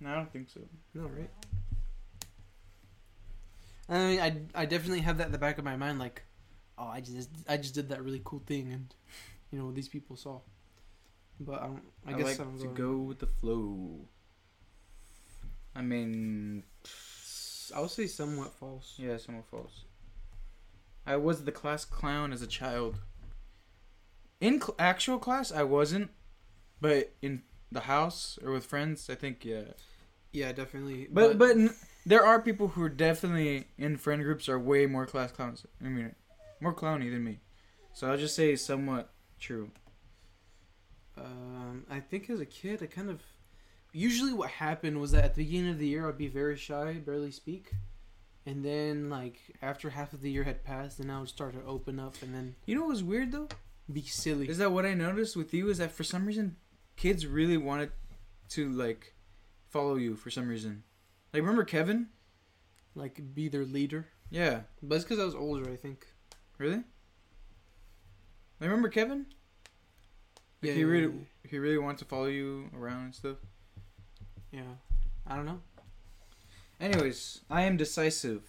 No, 0.00 0.10
I 0.10 0.14
don't 0.16 0.32
think 0.32 0.48
so. 0.48 0.60
No, 0.94 1.02
right? 1.02 1.30
I 3.88 3.98
mean, 3.98 4.20
I, 4.20 4.62
I 4.62 4.66
definitely 4.66 5.00
have 5.00 5.18
that 5.18 5.26
in 5.26 5.32
the 5.32 5.38
back 5.38 5.58
of 5.58 5.64
my 5.64 5.76
mind, 5.76 5.98
like, 5.98 6.22
oh, 6.76 6.86
I 6.86 7.00
just 7.00 7.30
I 7.48 7.56
just 7.56 7.74
did 7.74 7.88
that 7.90 8.02
really 8.02 8.20
cool 8.24 8.42
thing, 8.46 8.72
and 8.72 8.94
you 9.50 9.58
know 9.58 9.70
these 9.72 9.88
people 9.88 10.16
saw. 10.16 10.40
But 11.38 11.62
I 11.62 11.66
don't. 11.66 11.82
I, 12.06 12.10
I, 12.10 12.12
guess 12.14 12.24
like 12.26 12.40
I 12.40 12.44
don't 12.44 12.58
to 12.58 12.66
go. 12.68 12.92
go 12.92 12.98
with 12.98 13.18
the 13.20 13.26
flow. 13.26 14.00
I 15.74 15.82
mean, 15.82 16.64
I'll 17.74 17.88
say 17.88 18.06
somewhat 18.06 18.54
false. 18.54 18.94
yeah, 18.96 19.18
somewhat 19.18 19.46
false. 19.50 19.84
I 21.06 21.16
was 21.16 21.44
the 21.44 21.52
class 21.52 21.84
clown 21.84 22.32
as 22.32 22.42
a 22.42 22.46
child. 22.46 22.98
In 24.40 24.60
cl- 24.60 24.74
actual 24.78 25.18
class, 25.18 25.52
I 25.52 25.62
wasn't, 25.62 26.10
but 26.80 27.12
in 27.22 27.42
the 27.72 27.80
house 27.80 28.38
or 28.44 28.52
with 28.52 28.64
friends, 28.66 29.08
I 29.10 29.14
think 29.14 29.44
yeah. 29.44 29.62
Yeah, 30.32 30.52
definitely. 30.52 31.08
But 31.10 31.38
but 31.38 31.50
n- 31.56 31.74
there 32.04 32.24
are 32.24 32.40
people 32.42 32.68
who 32.68 32.82
are 32.82 32.88
definitely 32.88 33.66
in 33.78 33.96
friend 33.96 34.22
groups 34.22 34.48
are 34.48 34.58
way 34.58 34.86
more 34.86 35.06
class 35.06 35.32
clowns. 35.32 35.64
I 35.84 35.88
mean, 35.88 36.14
more 36.60 36.74
clowny 36.74 37.10
than 37.10 37.24
me. 37.24 37.40
So 37.94 38.10
I'll 38.10 38.18
just 38.18 38.36
say 38.36 38.54
somewhat 38.56 39.10
true. 39.40 39.70
Um, 41.16 41.84
I 41.90 42.00
think 42.00 42.28
as 42.28 42.40
a 42.40 42.46
kid, 42.46 42.82
I 42.82 42.86
kind 42.86 43.10
of. 43.10 43.22
Usually, 43.92 44.34
what 44.34 44.50
happened 44.50 45.00
was 45.00 45.12
that 45.12 45.24
at 45.24 45.34
the 45.34 45.44
beginning 45.44 45.70
of 45.70 45.78
the 45.78 45.86
year, 45.86 46.06
I'd 46.06 46.18
be 46.18 46.28
very 46.28 46.56
shy, 46.56 46.94
barely 46.94 47.30
speak, 47.30 47.70
and 48.44 48.62
then 48.62 49.08
like 49.08 49.38
after 49.62 49.88
half 49.88 50.12
of 50.12 50.20
the 50.20 50.30
year 50.30 50.44
had 50.44 50.64
passed, 50.64 50.98
then 50.98 51.08
I 51.10 51.18
would 51.18 51.30
start 51.30 51.54
to 51.54 51.64
open 51.64 51.98
up 51.98 52.14
and 52.20 52.34
then 52.34 52.56
You 52.66 52.74
know 52.74 52.82
what 52.82 52.90
was 52.90 53.02
weird 53.04 53.32
though? 53.32 53.48
be 53.90 54.02
silly. 54.02 54.48
Is 54.48 54.58
that 54.58 54.72
what 54.72 54.84
I 54.84 54.92
noticed 54.94 55.36
with 55.36 55.54
you? 55.54 55.70
Is 55.70 55.78
that 55.78 55.92
for 55.92 56.04
some 56.04 56.26
reason, 56.26 56.56
kids 56.96 57.26
really 57.26 57.56
wanted 57.56 57.90
to 58.50 58.68
like 58.70 59.14
follow 59.68 59.96
you 59.96 60.16
for 60.16 60.30
some 60.30 60.48
reason. 60.48 60.82
Like 61.32 61.42
remember 61.42 61.64
Kevin? 61.64 62.08
Like 62.94 63.20
be 63.34 63.48
their 63.48 63.64
leader. 63.64 64.06
Yeah, 64.30 64.60
But 64.82 64.96
it's 64.96 65.04
because 65.04 65.20
I 65.20 65.24
was 65.24 65.34
older, 65.36 65.70
I 65.70 65.76
think. 65.76 66.06
really. 66.58 66.82
I 68.60 68.64
remember 68.64 68.88
Kevin. 68.88 69.26
Like, 70.62 70.72
he 70.72 70.84
really 70.84 71.12
he 71.48 71.58
really 71.58 71.78
wanted 71.78 71.98
to 71.98 72.04
follow 72.06 72.26
you 72.26 72.70
around 72.76 73.04
and 73.04 73.14
stuff. 73.14 73.36
Yeah. 74.50 74.62
I 75.26 75.36
don't 75.36 75.46
know. 75.46 75.60
Anyways, 76.80 77.40
I 77.50 77.62
am 77.62 77.76
decisive. 77.76 78.42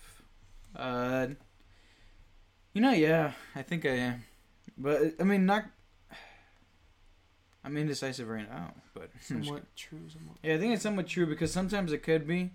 Uh, 0.75 1.27
you 2.73 2.81
know, 2.81 2.91
yeah, 2.91 3.33
I 3.55 3.61
think 3.61 3.85
I 3.85 3.89
am, 3.97 4.23
but 4.77 5.13
I 5.19 5.23
mean, 5.23 5.45
not. 5.45 5.65
I'm 7.67 7.75
indecisive 7.75 8.29
right 8.29 8.49
now, 8.49 8.73
but 8.93 9.09
Somewhat 9.21 9.63
true. 9.75 9.99
Somewhat. 10.07 10.37
yeah, 10.41 10.53
I 10.53 10.57
think 10.57 10.73
it's 10.73 10.83
somewhat 10.83 11.05
true 11.05 11.25
because 11.25 11.51
sometimes 11.51 11.91
it 11.91 12.01
could 12.01 12.25
be, 12.25 12.51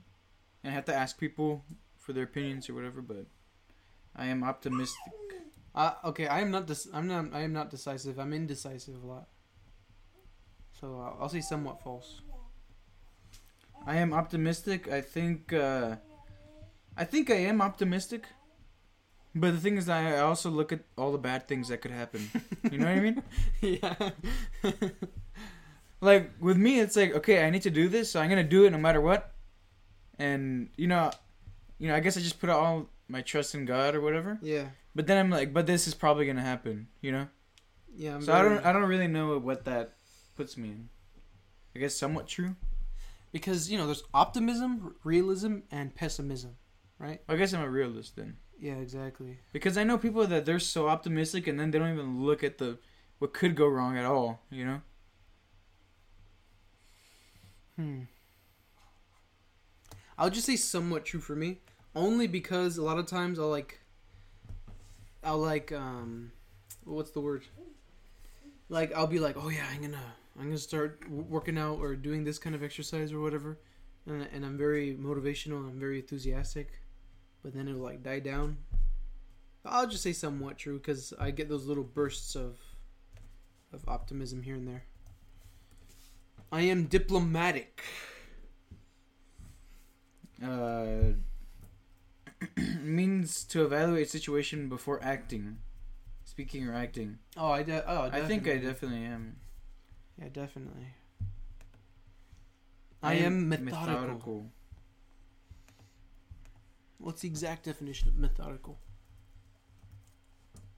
and 0.64 0.70
I 0.70 0.70
have 0.70 0.86
to 0.86 0.94
ask 0.94 1.20
people 1.20 1.66
for 1.98 2.14
their 2.14 2.24
opinions 2.24 2.70
or 2.70 2.74
whatever. 2.74 3.02
But 3.02 3.26
I 4.16 4.28
am 4.28 4.42
optimistic. 4.42 5.12
Uh, 5.74 5.92
okay, 6.06 6.28
I 6.28 6.40
am 6.40 6.50
not. 6.50 6.70
I'm 6.94 7.06
not. 7.06 7.26
I 7.34 7.40
am 7.40 7.52
not 7.52 7.68
decisive. 7.68 8.18
I'm 8.18 8.32
indecisive 8.32 9.04
a 9.04 9.06
lot. 9.06 9.28
So 10.80 10.98
uh, 10.98 11.22
I'll 11.22 11.28
say 11.28 11.42
somewhat 11.42 11.82
false. 11.82 12.22
I 13.86 13.96
am 13.96 14.14
optimistic. 14.14 14.90
I 14.90 15.02
think. 15.02 15.52
Uh, 15.52 15.96
I 16.96 17.04
think 17.04 17.30
I 17.30 17.36
am 17.36 17.60
optimistic. 17.60 18.28
But 19.34 19.52
the 19.52 19.58
thing 19.58 19.78
is, 19.78 19.88
I 19.88 20.18
also 20.18 20.50
look 20.50 20.72
at 20.72 20.80
all 20.98 21.12
the 21.12 21.18
bad 21.18 21.48
things 21.48 21.68
that 21.68 21.78
could 21.78 21.90
happen. 21.90 22.30
You 22.70 22.78
know 22.78 22.86
what 22.86 22.98
I 22.98 23.00
mean? 23.00 23.22
yeah. 23.60 24.10
like 26.02 26.32
with 26.40 26.58
me 26.58 26.80
it's 26.80 26.96
like 26.96 27.14
okay 27.14 27.46
i 27.46 27.48
need 27.48 27.62
to 27.62 27.70
do 27.70 27.88
this 27.88 28.10
so 28.10 28.20
i'm 28.20 28.28
gonna 28.28 28.44
do 28.44 28.64
it 28.64 28.70
no 28.70 28.76
matter 28.76 29.00
what 29.00 29.32
and 30.18 30.68
you 30.76 30.86
know 30.86 31.10
you 31.78 31.88
know 31.88 31.94
i 31.94 32.00
guess 32.00 32.16
i 32.16 32.20
just 32.20 32.40
put 32.40 32.50
all 32.50 32.90
my 33.08 33.22
trust 33.22 33.54
in 33.54 33.64
god 33.64 33.94
or 33.94 34.00
whatever 34.02 34.38
yeah. 34.42 34.66
but 34.94 35.06
then 35.06 35.16
i'm 35.16 35.30
like 35.30 35.54
but 35.54 35.66
this 35.66 35.86
is 35.86 35.94
probably 35.94 36.26
gonna 36.26 36.42
happen 36.42 36.88
you 37.00 37.12
know 37.12 37.26
Yeah. 37.96 38.16
I'm 38.16 38.22
so 38.22 38.32
i 38.34 38.42
don't 38.42 38.66
i 38.66 38.72
don't 38.72 38.84
really 38.84 39.06
know 39.06 39.38
what 39.38 39.64
that 39.64 39.94
puts 40.36 40.56
me 40.58 40.70
in 40.70 40.88
i 41.74 41.78
guess 41.78 41.94
somewhat 41.94 42.26
true 42.26 42.56
because 43.30 43.70
you 43.70 43.78
know 43.78 43.86
there's 43.86 44.02
optimism, 44.12 44.94
realism, 45.04 45.60
and 45.70 45.94
pessimism, 45.94 46.56
right? 46.98 47.20
i 47.28 47.36
guess 47.36 47.54
i'm 47.54 47.62
a 47.62 47.70
realist 47.70 48.16
then 48.16 48.36
Yeah, 48.62 48.74
exactly. 48.74 49.38
because 49.52 49.76
i 49.76 49.82
know 49.84 49.98
people 49.98 50.26
that 50.26 50.46
they're 50.46 50.60
so 50.60 50.88
optimistic 50.88 51.46
and 51.48 51.58
then 51.58 51.70
they 51.70 51.78
don't 51.78 51.92
even 51.92 52.22
look 52.24 52.44
at 52.44 52.58
the 52.58 52.78
what 53.18 53.32
could 53.34 53.56
go 53.56 53.66
wrong 53.66 53.98
at 53.98 54.04
all 54.04 54.40
you 54.50 54.64
know 54.64 54.80
Hmm. 57.76 58.02
I'll 60.18 60.30
just 60.30 60.46
say 60.46 60.56
somewhat 60.56 61.04
true 61.04 61.20
for 61.20 61.34
me, 61.34 61.58
only 61.94 62.26
because 62.26 62.76
a 62.76 62.82
lot 62.82 62.98
of 62.98 63.06
times 63.06 63.38
I'll 63.38 63.48
like, 63.50 63.80
I'll 65.24 65.38
like, 65.38 65.72
um, 65.72 66.32
what's 66.84 67.10
the 67.10 67.20
word? 67.20 67.44
Like 68.68 68.92
I'll 68.94 69.06
be 69.06 69.18
like, 69.18 69.36
oh 69.36 69.48
yeah, 69.48 69.66
I'm 69.72 69.82
gonna, 69.82 70.14
I'm 70.38 70.46
gonna 70.46 70.58
start 70.58 71.02
w- 71.02 71.22
working 71.28 71.58
out 71.58 71.78
or 71.78 71.94
doing 71.94 72.24
this 72.24 72.38
kind 72.38 72.54
of 72.54 72.62
exercise 72.62 73.12
or 73.12 73.20
whatever, 73.20 73.58
and 74.06 74.26
and 74.32 74.44
I'm 74.44 74.56
very 74.56 74.96
motivational, 74.96 75.68
I'm 75.68 75.78
very 75.78 75.98
enthusiastic, 76.00 76.80
but 77.42 77.54
then 77.54 77.68
it'll 77.68 77.80
like 77.80 78.02
die 78.02 78.20
down. 78.20 78.58
I'll 79.64 79.86
just 79.86 80.02
say 80.02 80.12
somewhat 80.12 80.58
true 80.58 80.78
because 80.78 81.12
I 81.18 81.30
get 81.30 81.48
those 81.48 81.66
little 81.66 81.84
bursts 81.84 82.34
of, 82.34 82.58
of 83.72 83.84
optimism 83.86 84.42
here 84.42 84.56
and 84.56 84.66
there. 84.66 84.84
I 86.50 86.62
am 86.62 86.84
diplomatic. 86.84 87.82
uh 90.44 91.12
means 92.82 93.44
to 93.44 93.64
evaluate 93.64 94.10
situation 94.10 94.68
before 94.68 94.98
acting 95.02 95.58
speaking 96.24 96.66
or 96.68 96.74
acting 96.74 97.18
Oh, 97.36 97.50
I 97.52 97.62
de- 97.62 97.88
oh, 97.88 98.10
I 98.12 98.22
think 98.22 98.42
I 98.48 98.54
definitely. 98.56 98.66
definitely 98.66 99.04
am. 99.04 99.36
Yeah, 100.20 100.28
definitely. 100.32 100.86
I, 103.02 103.14
am 103.14 103.48
methodical. 103.48 104.50
What's 107.02 107.22
the 107.22 107.28
exact 107.28 107.64
definition 107.64 108.08
of 108.08 108.16
methodical? 108.16 108.78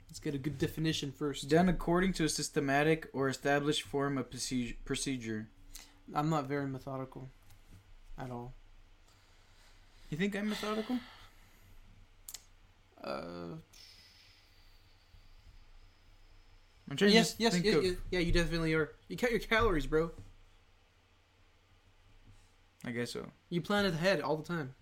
Let's 0.09 0.21
get 0.21 0.35
a 0.35 0.39
good 0.39 0.57
definition 0.57 1.13
first. 1.13 1.51
Done 1.51 1.69
according 1.69 2.15
to 2.15 2.25
a 2.25 2.31
systematic 2.31 3.11
or 3.13 3.29
established 3.29 3.83
form 3.83 4.17
of 4.17 4.31
procedure. 4.31 5.49
I'm 6.15 6.31
not 6.31 6.47
very 6.47 6.67
methodical 6.67 7.29
at 8.19 8.31
all. 8.31 8.55
You 10.09 10.17
think 10.17 10.35
I'm 10.35 10.49
methodical? 10.49 10.99
Uh, 13.03 13.57
I'm 16.91 16.97
trying 16.97 17.13
yes, 17.13 17.35
to 17.35 17.43
yes, 17.43 17.53
think 17.53 17.67
yeah, 17.67 17.73
of. 17.73 17.99
yeah, 18.11 18.19
you 18.21 18.33
definitely 18.33 18.73
are. 18.73 18.93
You 19.09 19.19
count 19.19 19.33
your 19.33 19.41
calories, 19.41 19.87
bro. 19.87 20.11
I 22.83 22.93
guess 22.93 23.13
so. 23.13 23.27
You 23.51 23.61
plan 23.61 23.85
ahead 23.85 24.23
all 24.23 24.37
the 24.37 24.43
time. 24.43 24.75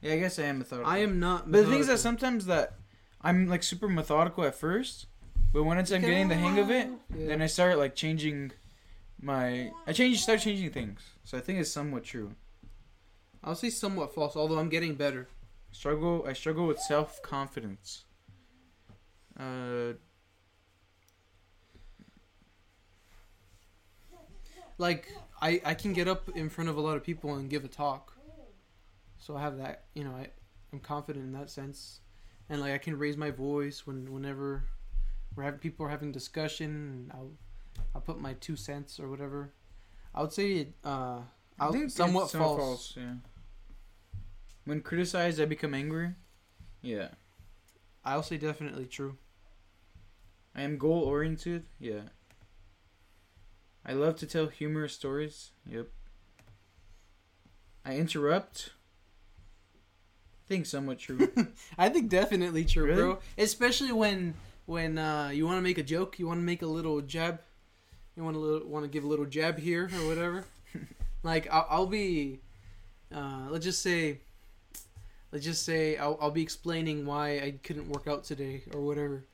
Yeah, 0.00 0.12
I 0.14 0.18
guess 0.18 0.38
I 0.38 0.44
am 0.44 0.58
methodical. 0.58 0.90
I 0.90 0.98
am 0.98 1.18
not. 1.18 1.50
But 1.50 1.64
the 1.64 1.70
thing 1.70 1.80
is 1.80 1.86
that 1.88 1.98
sometimes 1.98 2.46
that 2.46 2.74
I'm 3.20 3.48
like 3.48 3.62
super 3.62 3.88
methodical 3.88 4.44
at 4.44 4.54
first, 4.54 5.06
but 5.52 5.64
once 5.64 5.90
I'm 5.90 6.00
getting 6.02 6.28
the 6.28 6.36
hang 6.36 6.58
of 6.58 6.70
it, 6.70 6.88
Yeah. 7.16 7.26
then 7.28 7.42
I 7.42 7.46
start 7.46 7.78
like 7.78 7.94
changing 7.94 8.52
my. 9.20 9.72
I 9.86 9.92
change, 9.92 10.20
start 10.22 10.40
changing 10.40 10.70
things. 10.70 11.00
So 11.24 11.36
I 11.36 11.40
think 11.40 11.58
it's 11.58 11.70
somewhat 11.70 12.04
true. 12.04 12.34
I'll 13.42 13.54
say 13.56 13.70
somewhat 13.70 14.14
false, 14.14 14.36
although 14.36 14.58
I'm 14.58 14.68
getting 14.68 14.94
better. 14.94 15.28
Struggle. 15.72 16.24
I 16.26 16.32
struggle 16.32 16.66
with 16.66 16.78
self 16.78 17.20
confidence. 17.22 18.04
Uh, 19.38 19.92
like 24.78 25.08
I 25.40 25.60
I 25.64 25.74
can 25.74 25.92
get 25.92 26.08
up 26.08 26.28
in 26.36 26.48
front 26.48 26.70
of 26.70 26.76
a 26.76 26.80
lot 26.80 26.96
of 26.96 27.04
people 27.04 27.34
and 27.34 27.50
give 27.50 27.64
a 27.64 27.68
talk. 27.68 28.16
So 29.18 29.36
I 29.36 29.42
have 29.42 29.58
that, 29.58 29.84
you 29.94 30.04
know, 30.04 30.12
I 30.12 30.28
I'm 30.72 30.80
confident 30.80 31.24
in 31.24 31.32
that 31.32 31.50
sense, 31.50 32.00
and 32.48 32.60
like 32.60 32.72
I 32.72 32.78
can 32.78 32.98
raise 32.98 33.16
my 33.16 33.30
voice 33.30 33.86
when 33.86 34.12
whenever 34.12 34.64
we're 35.34 35.42
having 35.44 35.60
people 35.60 35.86
are 35.86 35.88
having 35.88 36.12
discussion. 36.12 36.70
And 36.70 37.12
I'll 37.12 37.32
I'll 37.94 38.00
put 38.00 38.20
my 38.20 38.34
two 38.34 38.56
cents 38.56 39.00
or 39.00 39.08
whatever. 39.08 39.52
I 40.14 40.22
would 40.22 40.32
say 40.32 40.52
it, 40.52 40.74
uh 40.84 41.20
I'll 41.60 41.72
think 41.72 41.90
somewhat 41.90 42.24
it's 42.24 42.32
somewhat 42.32 42.58
false. 42.58 42.94
Yeah. 42.96 43.14
When 44.64 44.82
criticized, 44.82 45.40
I 45.40 45.46
become 45.46 45.74
angry. 45.74 46.14
Yeah. 46.82 47.08
I'll 48.04 48.22
say 48.22 48.36
definitely 48.36 48.86
true. 48.86 49.16
I 50.54 50.62
am 50.62 50.78
goal 50.78 51.02
oriented. 51.02 51.66
Yeah. 51.78 52.02
I 53.84 53.92
love 53.92 54.16
to 54.16 54.26
tell 54.26 54.48
humorous 54.48 54.92
stories. 54.92 55.52
Yep. 55.66 55.88
I 57.84 57.96
interrupt. 57.96 58.72
I 60.48 60.54
think 60.54 60.64
somewhat 60.64 60.98
true. 60.98 61.28
I 61.78 61.90
think 61.90 62.08
definitely 62.08 62.64
true, 62.64 62.84
Really? 62.86 63.02
bro. 63.02 63.18
Especially 63.36 63.92
when 63.92 64.32
when 64.64 64.96
uh, 64.96 65.28
you 65.28 65.44
want 65.44 65.58
to 65.58 65.62
make 65.62 65.76
a 65.76 65.82
joke, 65.82 66.18
you 66.18 66.26
want 66.26 66.38
to 66.40 66.44
make 66.44 66.62
a 66.62 66.66
little 66.66 67.02
jab, 67.02 67.40
you 68.16 68.24
want 68.24 68.34
to 68.36 68.64
want 68.66 68.82
to 68.84 68.88
give 68.88 69.04
a 69.04 69.06
little 69.06 69.26
jab 69.26 69.58
here 69.58 69.90
or 69.94 70.06
whatever. 70.08 70.44
like 71.22 71.48
I'll, 71.52 71.66
I'll 71.68 71.86
be, 71.86 72.40
uh, 73.14 73.48
let's 73.50 73.64
just 73.66 73.82
say, 73.82 74.20
let's 75.32 75.44
just 75.44 75.66
say 75.66 75.98
I'll, 75.98 76.16
I'll 76.18 76.30
be 76.30 76.42
explaining 76.42 77.04
why 77.04 77.32
I 77.40 77.54
couldn't 77.62 77.88
work 77.90 78.06
out 78.08 78.24
today 78.24 78.62
or 78.72 78.80
whatever, 78.80 79.24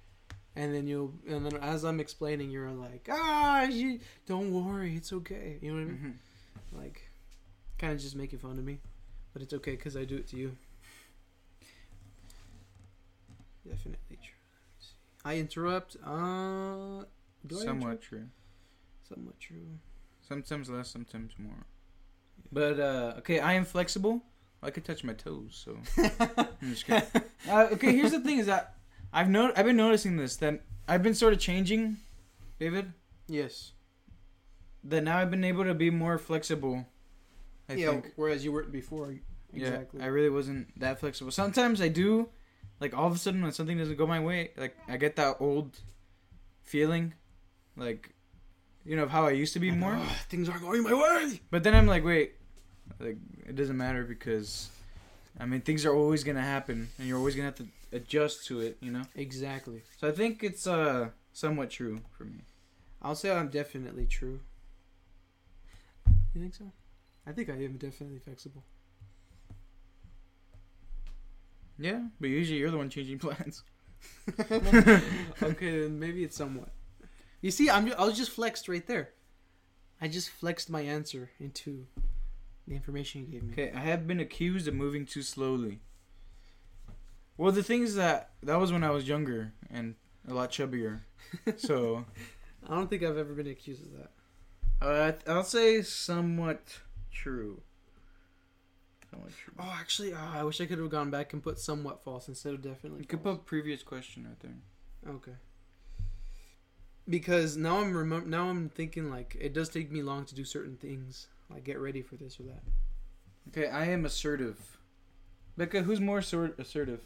and 0.56 0.74
then 0.74 0.88
you'll 0.88 1.12
and 1.28 1.46
then 1.46 1.56
as 1.62 1.84
I'm 1.84 2.00
explaining, 2.00 2.50
you're 2.50 2.70
like, 2.72 3.06
ah, 3.08 3.62
you 3.62 4.00
don't 4.26 4.52
worry, 4.52 4.96
it's 4.96 5.12
okay. 5.12 5.58
You 5.62 5.70
know 5.70 5.76
what 5.76 5.82
I 5.82 5.84
mean? 5.92 6.18
Mhm. 6.74 6.78
Like, 6.80 7.02
kind 7.78 7.92
of 7.92 8.00
just 8.00 8.16
making 8.16 8.40
fun 8.40 8.58
of 8.58 8.64
me, 8.64 8.78
but 9.32 9.42
it's 9.42 9.54
okay 9.54 9.72
because 9.76 9.96
I 9.96 10.04
do 10.04 10.16
it 10.16 10.26
to 10.30 10.36
you. 10.36 10.56
Definitely 13.66 14.18
true. 14.22 14.40
Let 14.52 14.62
me 14.62 14.78
see. 14.78 14.94
I 15.24 15.38
interrupt. 15.38 15.96
Uh, 16.04 17.04
do 17.46 17.58
I 17.58 17.64
somewhat 17.64 17.86
interrupt? 17.86 18.04
true. 18.04 18.26
Somewhat 19.08 19.40
true. 19.40 19.78
Sometimes 20.26 20.70
less, 20.70 20.88
sometimes 20.90 21.32
more. 21.38 21.66
But 22.50 22.78
uh 22.78 23.14
okay, 23.18 23.40
I 23.40 23.54
am 23.54 23.64
flexible. 23.64 24.22
I 24.62 24.70
could 24.70 24.84
touch 24.84 25.04
my 25.04 25.12
toes, 25.12 25.62
so 25.64 25.76
I'm 26.38 26.70
just 26.70 26.86
kidding. 26.86 27.02
Uh, 27.48 27.68
okay, 27.72 27.94
here's 27.94 28.12
the 28.12 28.20
thing: 28.20 28.38
is 28.38 28.46
that 28.46 28.76
I've 29.12 29.28
no, 29.28 29.52
I've 29.54 29.66
been 29.66 29.76
noticing 29.76 30.16
this 30.16 30.36
that 30.36 30.62
I've 30.88 31.02
been 31.02 31.14
sort 31.14 31.32
of 31.32 31.38
changing, 31.38 31.98
David. 32.58 32.92
yes. 33.28 33.72
That 34.82 35.02
now 35.02 35.18
I've 35.18 35.30
been 35.30 35.44
able 35.44 35.64
to 35.64 35.74
be 35.74 35.90
more 35.90 36.18
flexible. 36.18 36.86
I 37.68 37.74
yeah. 37.74 37.90
think. 37.90 38.12
Whereas 38.16 38.44
you 38.44 38.52
weren't 38.52 38.72
before. 38.72 39.16
Exactly. 39.52 40.00
Yeah, 40.00 40.06
I 40.06 40.08
really 40.08 40.30
wasn't 40.30 40.78
that 40.80 41.00
flexible. 41.00 41.30
Sometimes 41.30 41.80
I 41.80 41.88
do, 41.88 42.28
like 42.80 42.96
all 42.96 43.06
of 43.06 43.14
a 43.14 43.18
sudden 43.18 43.42
when 43.42 43.52
something 43.52 43.78
doesn't 43.78 43.96
go 43.96 44.06
my 44.06 44.20
way, 44.20 44.50
like 44.56 44.76
I 44.88 44.96
get 44.96 45.16
that 45.16 45.36
old 45.40 45.78
feeling, 46.62 47.14
like 47.76 48.14
you 48.84 48.96
know 48.96 49.04
of 49.04 49.10
how 49.10 49.26
I 49.26 49.30
used 49.30 49.52
to 49.54 49.60
be 49.60 49.70
more. 49.70 49.94
"Ugh, 49.94 50.08
things 50.28 50.48
aren't 50.48 50.62
going 50.62 50.82
my 50.82 50.92
way. 50.94 51.40
But 51.50 51.62
then 51.62 51.74
I'm 51.74 51.86
like, 51.86 52.04
wait, 52.04 52.34
like 53.00 53.16
it 53.46 53.56
doesn't 53.56 53.76
matter 53.76 54.04
because, 54.04 54.68
I 55.38 55.46
mean, 55.46 55.60
things 55.60 55.84
are 55.86 55.94
always 55.94 56.24
gonna 56.24 56.42
happen, 56.42 56.88
and 56.98 57.08
you're 57.08 57.18
always 57.18 57.34
gonna 57.34 57.46
have 57.46 57.56
to 57.56 57.68
adjust 57.92 58.46
to 58.46 58.60
it, 58.60 58.76
you 58.80 58.90
know. 58.90 59.04
Exactly. 59.14 59.82
So 59.98 60.08
I 60.08 60.12
think 60.12 60.42
it's 60.42 60.66
uh 60.66 61.10
somewhat 61.32 61.70
true 61.70 62.00
for 62.16 62.24
me. 62.24 62.40
I'll 63.00 63.14
say 63.14 63.30
I'm 63.30 63.48
definitely 63.48 64.06
true. 64.06 64.40
You 66.34 66.40
think 66.40 66.54
so? 66.54 66.72
I 67.26 67.32
think 67.32 67.48
I 67.48 67.54
am 67.54 67.76
definitely 67.76 68.18
flexible. 68.18 68.64
Yeah, 71.78 72.02
but 72.20 72.28
usually 72.30 72.58
you're 72.58 72.70
the 72.70 72.78
one 72.78 72.90
changing 72.90 73.18
plans. 73.24 73.62
okay, 74.40 75.80
then 75.80 75.98
maybe 75.98 76.24
it's 76.24 76.36
somewhat. 76.36 76.70
You 77.40 77.50
see, 77.50 77.68
I'm 77.70 77.92
I 77.98 78.04
was 78.04 78.16
just 78.16 78.30
flexed 78.30 78.68
right 78.68 78.86
there. 78.86 79.10
I 80.00 80.08
just 80.08 80.30
flexed 80.30 80.68
my 80.70 80.80
answer 80.82 81.30
into 81.40 81.86
the 82.66 82.74
information 82.74 83.22
you 83.22 83.26
gave 83.26 83.42
me. 83.42 83.52
Okay, 83.52 83.72
I 83.74 83.80
have 83.80 84.06
been 84.06 84.20
accused 84.20 84.68
of 84.68 84.74
moving 84.74 85.06
too 85.06 85.22
slowly. 85.22 85.80
Well, 87.36 87.52
the 87.52 87.62
thing 87.62 87.82
is 87.82 87.94
that 87.96 88.30
that 88.42 88.56
was 88.60 88.72
when 88.72 88.84
I 88.84 88.90
was 88.90 89.08
younger 89.08 89.52
and 89.70 89.94
a 90.28 90.34
lot 90.34 90.50
chubbier. 90.52 91.00
so 91.56 92.04
I 92.66 92.74
don't 92.74 92.88
think 92.88 93.02
I've 93.02 93.18
ever 93.18 93.32
been 93.34 93.48
accused 93.48 93.82
of 93.86 93.92
that. 93.98 94.10
uh, 94.86 95.12
I'll 95.30 95.44
say 95.44 95.82
somewhat 95.82 96.78
true. 97.10 97.62
Somewhat 99.14 99.32
true. 99.36 99.54
Oh, 99.58 99.76
actually, 99.78 100.12
oh, 100.12 100.30
I 100.34 100.42
wish 100.42 100.60
I 100.60 100.66
could 100.66 100.78
have 100.78 100.90
gone 100.90 101.10
back 101.10 101.32
and 101.32 101.42
put 101.42 101.58
somewhat 101.58 102.02
false 102.02 102.26
instead 102.28 102.54
of 102.54 102.62
definitely. 102.62 103.00
You 103.00 103.06
could 103.06 103.22
false. 103.22 103.36
put 103.38 103.46
previous 103.46 103.82
question 103.82 104.24
right 104.24 104.40
there. 104.40 105.14
Okay. 105.14 105.32
Because 107.08 107.56
now 107.56 107.78
I'm 107.80 107.92
remem- 107.92 108.26
now 108.26 108.48
I'm 108.48 108.70
thinking 108.70 109.10
like 109.10 109.36
it 109.38 109.52
does 109.52 109.68
take 109.68 109.92
me 109.92 110.02
long 110.02 110.24
to 110.24 110.34
do 110.34 110.44
certain 110.44 110.76
things, 110.76 111.28
like 111.50 111.62
get 111.62 111.78
ready 111.78 112.02
for 112.02 112.16
this 112.16 112.40
or 112.40 112.44
that. 112.44 112.62
Okay, 113.48 113.68
I 113.68 113.84
am 113.86 114.04
assertive. 114.04 114.78
Becca, 115.56 115.82
who's 115.82 116.00
more 116.00 116.18
assert- 116.18 116.58
assertive? 116.58 117.00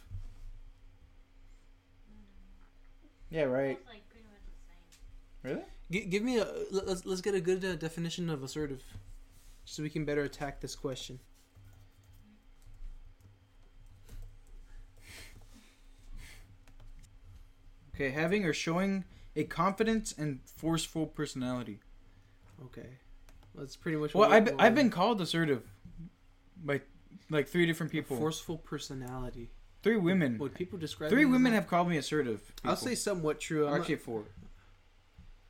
Yeah, 3.31 3.43
right. 3.43 3.79
Like 3.87 4.05
much 4.31 4.41
the 4.47 5.51
same. 5.51 5.57
Really? 5.57 5.65
G- 5.91 6.09
give 6.09 6.23
me 6.23 6.39
a 6.39 6.47
let- 6.71 6.87
let's 6.87 7.05
let's 7.05 7.21
get 7.21 7.35
a 7.35 7.41
good 7.41 7.65
uh, 7.65 7.75
definition 7.75 8.31
of 8.31 8.43
assertive, 8.43 8.83
so 9.65 9.83
we 9.83 9.91
can 9.91 10.05
better 10.05 10.23
attack 10.23 10.61
this 10.61 10.77
question. 10.77 11.19
Okay, 17.99 18.11
having 18.11 18.45
or 18.45 18.53
showing 18.53 19.05
a 19.35 19.43
confident 19.43 20.15
and 20.17 20.39
forceful 20.45 21.05
personality. 21.05 21.81
Okay, 22.67 22.87
that's 23.57 23.75
pretty 23.75 23.99
much. 23.99 24.15
Well, 24.15 24.29
what- 24.29 24.37
I've, 24.37 24.47
what 24.53 24.61
I've 24.61 24.75
been 24.77 24.89
called 24.91 25.21
assertive 25.21 25.65
by 26.65 26.81
like 27.29 27.49
three 27.49 27.67
different 27.67 27.91
people. 27.91 28.17
forceful 28.17 28.57
personality. 28.59 29.51
Three 29.83 29.97
women. 29.97 30.39
Would 30.39 30.55
people 30.55 30.79
describe? 30.79 31.11
Three 31.11 31.25
women 31.25 31.53
have 31.55 31.67
called 31.67 31.89
me 31.89 31.97
assertive. 31.97 32.41
I'll 32.65 32.77
say 32.77 32.95
somewhat 32.95 33.41
true. 33.41 33.67
I'm 33.67 33.81
actually 33.81 33.97
not- 33.97 34.05
four. 34.05 34.23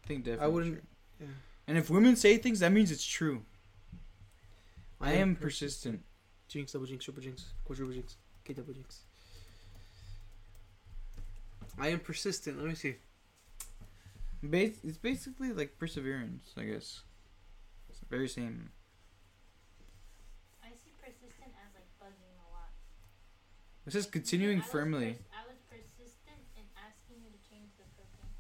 I 0.04 0.06
think 0.06 0.24
definitely. 0.24 0.44
I 0.46 0.48
wouldn't. 0.48 0.84
yeah. 1.20 1.26
And 1.66 1.76
if 1.76 1.90
women 1.90 2.16
say 2.16 2.38
things, 2.38 2.61
that 2.61 2.72
means 2.72 2.90
it's 2.90 3.04
true. 3.04 3.42
I, 5.02 5.12
am 5.12 5.37
persistent. 5.37 5.40
persistent. 6.00 6.02
Jinx, 6.48 6.72
double 6.72 6.87
jinx, 6.87 7.04
triple 7.04 7.22
jinx, 7.22 7.44
quadruple 7.64 7.94
jinx, 7.94 8.16
K 8.42 8.54
double 8.54 8.72
jinx. 8.72 9.00
I 11.80 11.88
am 11.88 12.00
persistent. 12.00 12.58
Let 12.58 12.68
me 12.68 12.74
see. 12.74 12.96
Bas- 14.42 14.78
it's 14.84 14.98
basically 14.98 15.52
like 15.52 15.78
perseverance, 15.78 16.52
I 16.56 16.64
guess. 16.64 17.02
It's 17.88 17.98
the 18.00 18.06
very 18.08 18.28
same. 18.28 18.70
I 20.62 20.68
see 20.70 20.92
persistent 21.00 21.52
as 21.64 21.74
like 21.74 21.86
bugging 22.00 22.34
a 22.38 22.46
lot. 22.52 22.70
It 23.86 23.92
says 23.92 24.04
Like, 24.06 24.12
continuing 24.12 24.58
I 24.58 24.62
was 24.62 24.70
firmly. 24.70 25.12
pers- 25.14 25.22
I 25.32 25.46
was 25.48 25.58
persistent 25.70 26.40
in 26.56 26.64
asking 26.76 27.22
you 27.24 27.30
to 27.30 27.50
change 27.50 27.70
the 27.78 27.84
program. 27.96 28.30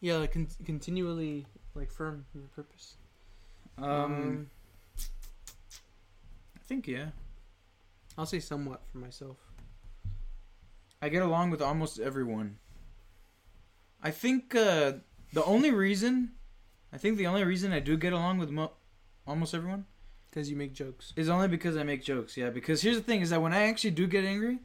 Yeah, 0.00 0.16
like 0.16 0.32
con- 0.32 0.48
continually 0.64 1.46
like 1.74 1.90
firm 1.90 2.26
in 2.34 2.40
your 2.40 2.48
purpose. 2.50 2.96
Um, 3.78 4.50
I 6.56 6.58
think 6.64 6.86
yeah. 6.86 7.10
I'll 8.18 8.26
say 8.26 8.40
somewhat 8.40 8.82
for 8.90 8.98
myself. 8.98 9.36
I 11.02 11.08
get 11.08 11.20
along 11.22 11.50
with 11.50 11.60
almost 11.60 11.98
everyone. 11.98 12.58
I 14.00 14.12
think 14.12 14.54
uh, 14.54 14.92
the 15.32 15.44
only 15.44 15.72
reason, 15.72 16.32
I 16.92 16.98
think 16.98 17.18
the 17.18 17.26
only 17.26 17.42
reason 17.44 17.72
I 17.72 17.80
do 17.80 17.96
get 17.96 18.12
along 18.12 18.38
with 18.38 18.50
mo- 18.50 18.72
almost 19.26 19.52
everyone 19.52 19.86
Because 20.30 20.48
you 20.48 20.56
make 20.56 20.72
jokes. 20.74 21.12
is 21.16 21.28
only 21.28 21.48
because 21.48 21.76
I 21.76 21.82
make 21.82 22.04
jokes. 22.04 22.36
Yeah, 22.36 22.50
because 22.50 22.82
here's 22.82 22.96
the 22.96 23.02
thing: 23.02 23.20
is 23.20 23.30
that 23.30 23.42
when 23.42 23.52
I 23.52 23.62
actually 23.64 23.90
do 23.90 24.06
get 24.06 24.24
angry, 24.24 24.60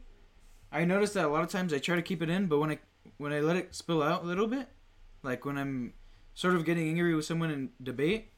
I 0.70 0.84
notice 0.84 1.12
that 1.14 1.24
a 1.24 1.28
lot 1.28 1.42
of 1.42 1.50
times 1.50 1.72
I 1.72 1.78
try 1.78 1.96
to 1.96 2.02
keep 2.02 2.22
it 2.22 2.30
in, 2.30 2.46
but 2.46 2.58
when 2.60 2.70
I 2.70 2.78
when 3.16 3.32
I 3.32 3.40
let 3.40 3.56
it 3.56 3.74
spill 3.74 4.02
out 4.02 4.22
a 4.22 4.26
little 4.26 4.46
bit, 4.46 4.68
like 5.24 5.44
when 5.44 5.58
I'm 5.58 5.92
sort 6.34 6.54
of 6.54 6.64
getting 6.64 6.88
angry 6.88 7.14
with 7.16 7.24
someone 7.24 7.50
in 7.50 7.70
debate, 7.82 8.30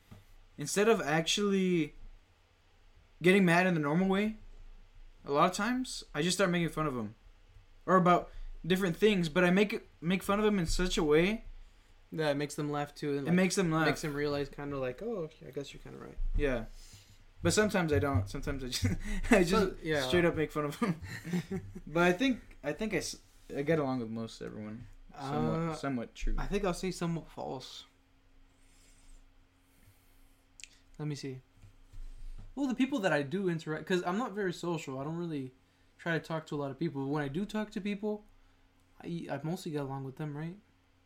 instead 0.57 0.89
of 0.89 1.03
actually 1.03 1.95
getting 3.23 3.45
mad 3.45 3.67
in 3.67 3.75
the 3.75 3.81
normal 3.81 4.09
way, 4.09 4.37
a 5.27 5.33
lot 5.33 5.51
of 5.51 5.55
times 5.55 6.03
I 6.15 6.23
just 6.23 6.39
start 6.39 6.51
making 6.51 6.71
fun 6.71 6.87
of 6.87 6.95
them, 6.95 7.15
or 7.91 7.97
about 7.97 8.31
different 8.65 8.97
things. 8.97 9.29
But 9.29 9.43
I 9.45 9.51
make 9.51 9.73
it 9.73 9.87
make 10.01 10.23
fun 10.23 10.39
of 10.39 10.45
them 10.45 10.59
in 10.59 10.67
such 10.67 10.97
a 10.97 11.03
way 11.03 11.45
that 12.13 12.31
it 12.31 12.37
makes 12.37 12.55
them 12.55 12.71
laugh 12.71 12.95
too. 12.95 13.11
And 13.11 13.21
it 13.21 13.25
like, 13.27 13.35
makes 13.35 13.57
them 13.57 13.71
laugh. 13.73 13.87
makes 13.87 14.03
them 14.03 14.15
realize 14.15 14.49
kind 14.49 14.73
of 14.73 14.79
like, 14.79 15.03
oh, 15.03 15.25
okay, 15.27 15.47
I 15.49 15.51
guess 15.51 15.73
you're 15.75 15.83
kind 15.83 15.97
of 15.97 16.03
right. 16.03 16.19
Yeah. 16.37 16.65
But 17.43 17.53
sometimes 17.53 17.93
I 17.93 17.99
don't. 17.99 18.29
Sometimes 18.29 18.63
I 18.63 18.69
just, 18.69 18.87
I 19.31 19.39
just 19.41 19.51
So- 19.51 19.75
yeah. 19.83 20.03
straight 20.03 20.25
up 20.25 20.37
make 20.37 20.53
fun 20.53 20.67
of 20.67 20.79
them. 20.79 21.01
but 21.87 22.05
I 22.05 22.13
think 22.13 22.41
I 22.63 22.73
think 22.73 22.95
I, 22.95 23.03
I 23.59 23.63
get 23.63 23.79
along 23.79 24.01
with 24.01 24.11
most 24.11 24.41
everyone. 24.41 24.87
Somewhat, 25.21 25.59
Uh, 25.59 25.75
somewhat 25.75 26.15
true. 26.15 26.35
I 26.39 26.47
think 26.47 26.65
I'll 26.65 26.73
say 26.73 26.93
somewhat 26.93 27.29
false. 27.29 27.85
Let 30.99 31.09
me 31.09 31.15
see. 31.15 31.41
Well, 32.55 32.69
the 32.69 32.75
people 32.75 32.99
that 33.01 33.13
I 33.13 33.23
do 33.23 33.49
interact, 33.49 33.87
because 33.87 34.03
I'm 34.05 34.19
not 34.19 34.33
very 34.33 34.53
social. 34.53 34.99
I 34.99 35.05
don't 35.05 35.17
really 35.17 35.53
try 36.01 36.13
to 36.13 36.21
talk 36.21 36.47
to 36.47 36.55
a 36.57 36.59
lot 36.59 36.71
of 36.71 36.79
people. 36.79 37.03
But 37.03 37.09
when 37.11 37.23
I 37.23 37.29
do 37.29 37.45
talk 37.45 37.71
to 37.73 37.81
people, 37.81 38.25
I 39.03 39.27
I 39.31 39.41
mostly 39.43 39.73
get 39.73 39.83
along 39.83 40.05
with 40.05 40.17
them, 40.17 40.37
right? 40.37 40.57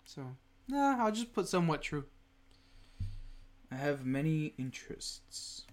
So, 0.04 0.36
nah, 0.68 1.04
I'll 1.04 1.12
just 1.12 1.32
put 1.32 1.48
somewhat 1.48 1.82
true. 1.82 2.04
I 3.70 3.76
have 3.76 4.06
many 4.06 4.54
interests. 4.56 5.64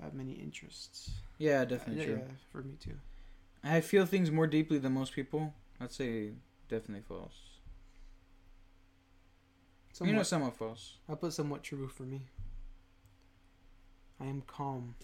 I 0.00 0.04
have 0.04 0.14
many 0.14 0.32
interests. 0.32 1.10
Yeah, 1.38 1.64
definitely 1.64 2.00
yeah, 2.00 2.06
true. 2.06 2.22
yeah, 2.26 2.32
for 2.50 2.62
me 2.62 2.74
too. 2.80 2.94
I 3.62 3.80
feel 3.80 4.06
things 4.06 4.30
more 4.30 4.46
deeply 4.46 4.78
than 4.78 4.92
most 4.92 5.12
people. 5.12 5.54
I'd 5.80 5.92
say 5.92 6.32
definitely 6.68 7.04
false. 7.06 7.34
Somewhat, 9.92 10.10
You 10.10 10.16
know, 10.16 10.22
somewhat 10.22 10.56
false. 10.56 10.96
I'll 11.08 11.16
put 11.16 11.32
somewhat 11.32 11.62
true 11.62 11.88
for 11.88 12.02
me. 12.04 12.22
I 14.20 14.26
am 14.26 14.42
calm. 14.46 14.94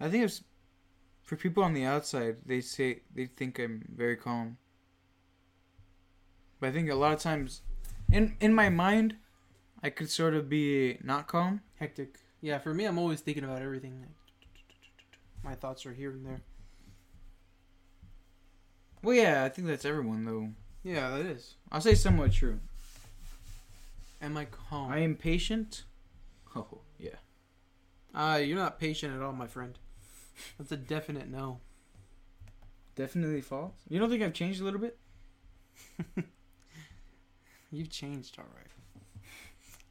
I 0.00 0.08
think 0.08 0.24
it's 0.24 0.42
for 1.22 1.36
people 1.36 1.62
on 1.62 1.74
the 1.74 1.84
outside. 1.84 2.36
They 2.44 2.60
say 2.60 3.02
they 3.14 3.26
think 3.26 3.58
I'm 3.58 3.84
very 3.94 4.16
calm, 4.16 4.58
but 6.60 6.68
I 6.68 6.72
think 6.72 6.90
a 6.90 6.94
lot 6.94 7.12
of 7.12 7.20
times, 7.20 7.62
in 8.12 8.36
in 8.40 8.54
my 8.54 8.68
mind, 8.68 9.16
I 9.82 9.90
could 9.90 10.10
sort 10.10 10.34
of 10.34 10.48
be 10.48 10.98
not 11.02 11.26
calm. 11.26 11.62
Hectic. 11.80 12.18
Yeah, 12.40 12.58
for 12.58 12.74
me, 12.74 12.84
I'm 12.84 12.98
always 12.98 13.20
thinking 13.20 13.44
about 13.44 13.62
everything. 13.62 14.06
My 15.42 15.54
thoughts 15.54 15.86
are 15.86 15.94
here 15.94 16.10
and 16.10 16.26
there. 16.26 16.42
Well, 19.02 19.14
yeah, 19.14 19.44
I 19.44 19.48
think 19.48 19.68
that's 19.68 19.84
everyone 19.84 20.24
though. 20.24 20.50
Yeah, 20.82 21.10
that 21.10 21.26
is. 21.26 21.54
I'll 21.72 21.80
say 21.80 21.94
somewhat 21.94 22.32
true. 22.32 22.60
Am 24.20 24.36
I 24.36 24.46
calm? 24.46 24.90
I 24.90 24.98
am 24.98 25.14
patient. 25.14 25.84
Oh 26.58 26.80
yeah. 26.98 27.16
Uh, 28.14 28.38
you're 28.38 28.56
not 28.56 28.78
patient 28.80 29.14
at 29.14 29.20
all, 29.20 29.34
my 29.34 29.46
friend. 29.46 29.78
That's 30.58 30.72
a 30.72 30.76
definite 30.76 31.28
no. 31.28 31.60
Definitely 32.94 33.40
false. 33.42 33.74
You 33.88 33.98
don't 33.98 34.08
think 34.10 34.22
I've 34.22 34.32
changed 34.32 34.60
a 34.60 34.64
little 34.64 34.80
bit? 34.80 34.98
You've 37.70 37.90
changed, 37.90 38.36
all 38.38 38.46
right. 38.56 38.66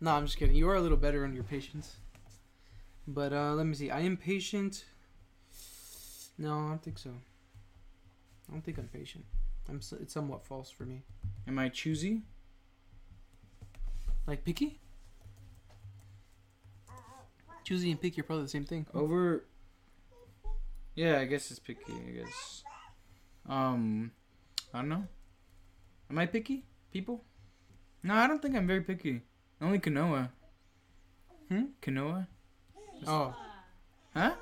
No, 0.01 0.11
I'm 0.11 0.25
just 0.25 0.37
kidding. 0.37 0.55
You 0.55 0.69
are 0.69 0.75
a 0.75 0.81
little 0.81 0.97
better 0.97 1.23
on 1.23 1.33
your 1.33 1.43
patience. 1.43 1.97
But 3.07 3.31
uh, 3.33 3.53
let 3.53 3.65
me 3.67 3.75
see. 3.75 3.91
I 3.91 3.99
am 4.01 4.17
patient. 4.17 4.85
No, 6.37 6.53
I 6.53 6.69
don't 6.69 6.83
think 6.83 6.97
so. 6.97 7.11
I 8.49 8.51
don't 8.51 8.61
think 8.63 8.77
I'm 8.77 8.87
patient. 8.87 9.25
I'm. 9.69 9.77
s- 9.77 9.93
It's 10.01 10.13
somewhat 10.13 10.43
false 10.45 10.69
for 10.71 10.83
me. 10.83 11.03
Am 11.47 11.57
I 11.59 11.69
choosy? 11.69 12.23
Like 14.27 14.43
picky. 14.43 14.79
Choosy 17.63 17.91
and 17.91 17.99
picky 18.01 18.21
are 18.21 18.23
probably 18.23 18.43
the 18.45 18.49
same 18.49 18.65
thing. 18.65 18.85
Over. 18.93 19.45
Yeah, 20.95 21.19
I 21.19 21.25
guess 21.25 21.51
it's 21.51 21.59
picky. 21.59 21.93
I 21.93 22.11
guess. 22.11 22.63
Um, 23.47 24.11
I 24.73 24.79
don't 24.79 24.89
know. 24.89 25.03
Am 26.09 26.17
I 26.17 26.25
picky? 26.25 26.65
People? 26.91 27.23
No, 28.03 28.13
I 28.15 28.27
don't 28.27 28.41
think 28.41 28.55
I'm 28.55 28.67
very 28.67 28.81
picky. 28.81 29.21
Only 29.61 29.79
quinoa. 29.79 30.29
Hmm? 31.49 31.63
Quinoa? 31.81 32.27
Oh. 33.05 33.35
Huh? 34.13 34.33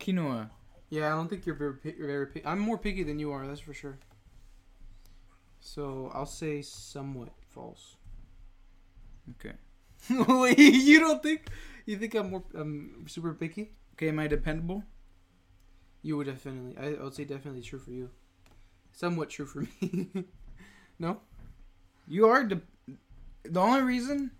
Quinoa. 0.00 0.50
Yeah, 0.90 1.06
I 1.12 1.16
don't 1.16 1.28
think 1.28 1.46
you're 1.46 1.56
very, 1.56 1.74
pi- 1.74 1.94
very 1.98 2.26
picky. 2.26 2.46
I'm 2.46 2.58
more 2.58 2.78
picky 2.78 3.02
than 3.02 3.18
you 3.18 3.32
are, 3.32 3.46
that's 3.46 3.60
for 3.60 3.74
sure. 3.74 3.98
So 5.60 6.10
I'll 6.14 6.26
say 6.26 6.62
somewhat 6.62 7.30
false. 7.50 7.96
Okay. 9.30 9.54
Wait, 10.10 10.58
you 10.58 11.00
don't 11.00 11.22
think? 11.22 11.48
You 11.86 11.96
think 11.96 12.14
I'm 12.14 12.30
more 12.30 12.44
um 12.54 13.04
super 13.06 13.32
picky? 13.32 13.72
Okay, 13.94 14.08
am 14.10 14.18
I 14.18 14.26
dependable? 14.26 14.84
You 16.04 16.16
would 16.18 16.26
definitely. 16.26 16.76
I, 16.78 17.02
would 17.02 17.14
say 17.14 17.24
definitely 17.24 17.62
true 17.62 17.78
for 17.80 17.90
you. 17.90 18.10
Somewhat 18.92 19.30
true 19.30 19.46
for 19.46 19.60
me. 19.80 20.24
no. 20.98 21.18
You 22.06 22.28
are 22.28 22.44
de- 22.44 22.60
the 23.42 23.58
only 23.60 23.80
reason 23.82 24.30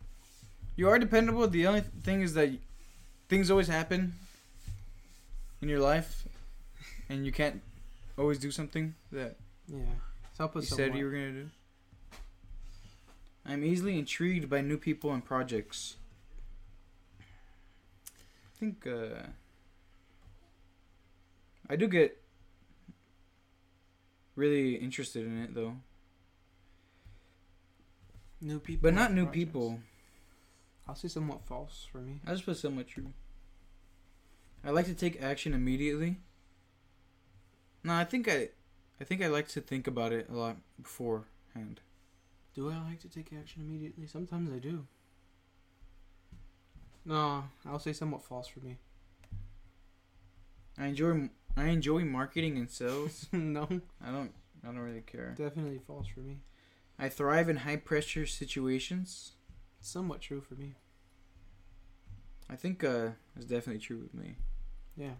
you 0.76 0.88
are 0.90 0.98
dependable. 0.98 1.48
The 1.48 1.66
only 1.66 1.80
thing 2.02 2.20
is 2.20 2.34
that 2.34 2.50
things 3.30 3.50
always 3.50 3.66
happen 3.68 4.12
in 5.62 5.68
your 5.70 5.80
life, 5.80 6.28
and 7.08 7.24
you 7.24 7.32
can't 7.32 7.62
always 8.18 8.38
do 8.38 8.50
something 8.50 8.94
that 9.10 9.36
Yeah. 9.66 9.78
So 10.36 10.44
I'll 10.44 10.50
you 10.54 10.62
somewhat. 10.62 10.76
said 10.92 10.94
you 10.98 11.06
were 11.06 11.10
gonna 11.12 11.32
do. 11.32 11.50
I'm 13.46 13.64
easily 13.64 13.98
intrigued 13.98 14.48
by 14.50 14.60
new 14.60 14.76
people 14.78 15.12
and 15.12 15.24
projects. 15.24 15.96
I 17.20 18.58
think 18.58 18.86
uh, 18.86 19.28
I 21.68 21.76
do 21.76 21.88
get 21.88 22.20
really 24.36 24.74
interested 24.74 25.26
in 25.26 25.42
it 25.42 25.54
though, 25.54 25.76
new 28.40 28.58
people, 28.58 28.82
but 28.82 28.94
not 28.94 29.12
new 29.12 29.24
projects. 29.24 29.44
people. 29.44 29.80
I'll 30.86 30.94
say 30.94 31.08
somewhat 31.08 31.46
false 31.46 31.86
for 31.90 31.98
me. 31.98 32.20
I 32.26 32.32
just 32.32 32.44
put 32.44 32.58
somewhat 32.58 32.88
true. 32.88 33.12
I 34.62 34.70
like 34.70 34.86
to 34.86 34.94
take 34.94 35.22
action 35.22 35.54
immediately. 35.54 36.18
No, 37.82 37.94
I 37.94 38.04
think 38.04 38.28
I, 38.28 38.48
I 39.00 39.04
think 39.04 39.22
I 39.22 39.28
like 39.28 39.48
to 39.48 39.60
think 39.60 39.86
about 39.86 40.12
it 40.12 40.28
a 40.30 40.34
lot 40.34 40.56
beforehand. 40.80 41.80
Do 42.54 42.70
I 42.70 42.78
like 42.88 43.00
to 43.00 43.08
take 43.08 43.32
action 43.32 43.62
immediately? 43.62 44.06
Sometimes 44.06 44.50
I 44.52 44.58
do. 44.58 44.86
No, 47.04 47.44
I'll 47.66 47.78
say 47.78 47.92
somewhat 47.92 48.22
false 48.22 48.46
for 48.46 48.60
me. 48.60 48.78
I 50.78 50.86
enjoy 50.86 51.28
I 51.56 51.66
enjoy 51.68 52.04
marketing 52.04 52.58
and 52.58 52.68
sales. 52.70 53.26
no, 53.32 53.62
I 54.04 54.10
don't 54.10 54.32
I 54.62 54.66
don't 54.68 54.78
really 54.78 55.02
care. 55.02 55.34
definitely 55.36 55.78
false 55.86 56.06
for 56.08 56.20
me. 56.20 56.38
I 56.98 57.08
thrive 57.08 57.48
in 57.48 57.56
high 57.58 57.76
pressure 57.76 58.26
situations. 58.26 59.32
Somewhat 59.80 60.20
true 60.20 60.40
for 60.40 60.54
me. 60.54 60.74
I 62.48 62.56
think 62.56 62.82
uh 62.84 63.10
it's 63.36 63.46
definitely 63.46 63.80
true 63.80 63.98
with 63.98 64.14
me. 64.14 64.36
Yeah. 64.96 65.14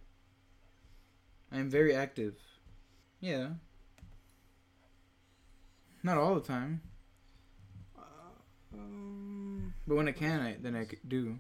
I 1.53 1.59
am 1.59 1.71
very 1.71 1.95
active. 1.95 2.35
Yeah. 3.21 3.49
Not 6.03 6.19
all 6.19 6.35
the 6.35 6.41
time, 6.43 6.83
Um, 8.75 9.73
but 9.87 9.95
when 9.95 10.09
I 10.09 10.13
can, 10.13 10.41
I 10.41 10.57
then 10.61 10.75
I 10.77 10.87
do. 11.09 11.39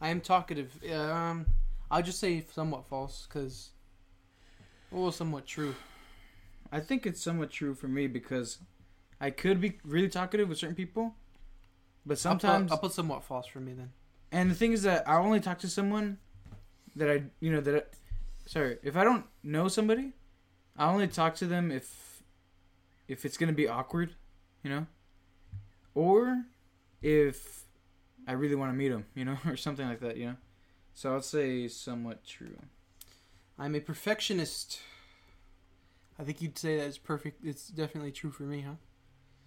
I 0.00 0.08
am 0.10 0.20
talkative. 0.20 0.78
Um, 0.92 1.46
I'll 1.90 2.02
just 2.02 2.18
say 2.20 2.44
somewhat 2.52 2.86
false 2.86 3.26
because, 3.26 3.70
well, 4.90 5.12
somewhat 5.12 5.46
true. 5.46 5.74
I 6.72 6.80
think 6.80 7.06
it's 7.06 7.22
somewhat 7.22 7.50
true 7.50 7.74
for 7.74 7.88
me 7.88 8.06
because 8.06 8.58
I 9.20 9.30
could 9.30 9.60
be 9.60 9.78
really 9.84 10.08
talkative 10.08 10.48
with 10.48 10.58
certain 10.58 10.76
people, 10.76 11.14
but 12.04 12.12
I'll 12.12 12.14
put- 12.14 12.18
sometimes 12.18 12.72
I'll 12.72 12.78
put, 12.78 12.92
somewhat 12.92 13.24
false 13.24 13.46
for 13.46 13.60
me 13.60 13.72
then. 13.72 13.92
And 14.32 14.50
the 14.50 14.54
thing 14.54 14.72
is 14.72 14.82
that 14.82 15.08
I 15.08 15.16
only 15.16 15.40
talk 15.40 15.58
to 15.60 15.68
someone 15.68 16.18
that 16.96 17.10
I, 17.10 17.22
you 17.40 17.52
know, 17.52 17.60
that. 17.60 17.74
I, 17.74 17.82
sorry, 18.46 18.78
if 18.82 18.96
I 18.96 19.04
don't 19.04 19.24
know 19.42 19.68
somebody, 19.68 20.12
I 20.76 20.90
only 20.90 21.08
talk 21.08 21.34
to 21.36 21.46
them 21.46 21.70
if, 21.70 22.22
if 23.08 23.24
it's 23.24 23.36
gonna 23.36 23.52
be 23.52 23.68
awkward, 23.68 24.14
you 24.62 24.70
know, 24.70 24.86
or 25.94 26.44
if 27.02 27.64
I 28.26 28.32
really 28.32 28.54
want 28.56 28.72
to 28.72 28.76
meet 28.76 28.88
them, 28.88 29.06
you 29.14 29.24
know, 29.24 29.38
or 29.46 29.56
something 29.56 29.86
like 29.86 30.00
that, 30.00 30.16
you 30.16 30.26
know. 30.26 30.36
So 30.94 31.12
I'll 31.12 31.22
say 31.22 31.68
somewhat 31.68 32.24
true. 32.24 32.56
I'm 33.58 33.74
a 33.74 33.80
perfectionist. 33.80 34.80
I 36.18 36.24
think 36.24 36.40
you'd 36.40 36.58
say 36.58 36.78
that's 36.78 36.98
perfect. 36.98 37.44
It's 37.44 37.68
definitely 37.68 38.12
true 38.12 38.30
for 38.30 38.44
me, 38.44 38.62
huh? 38.62 38.74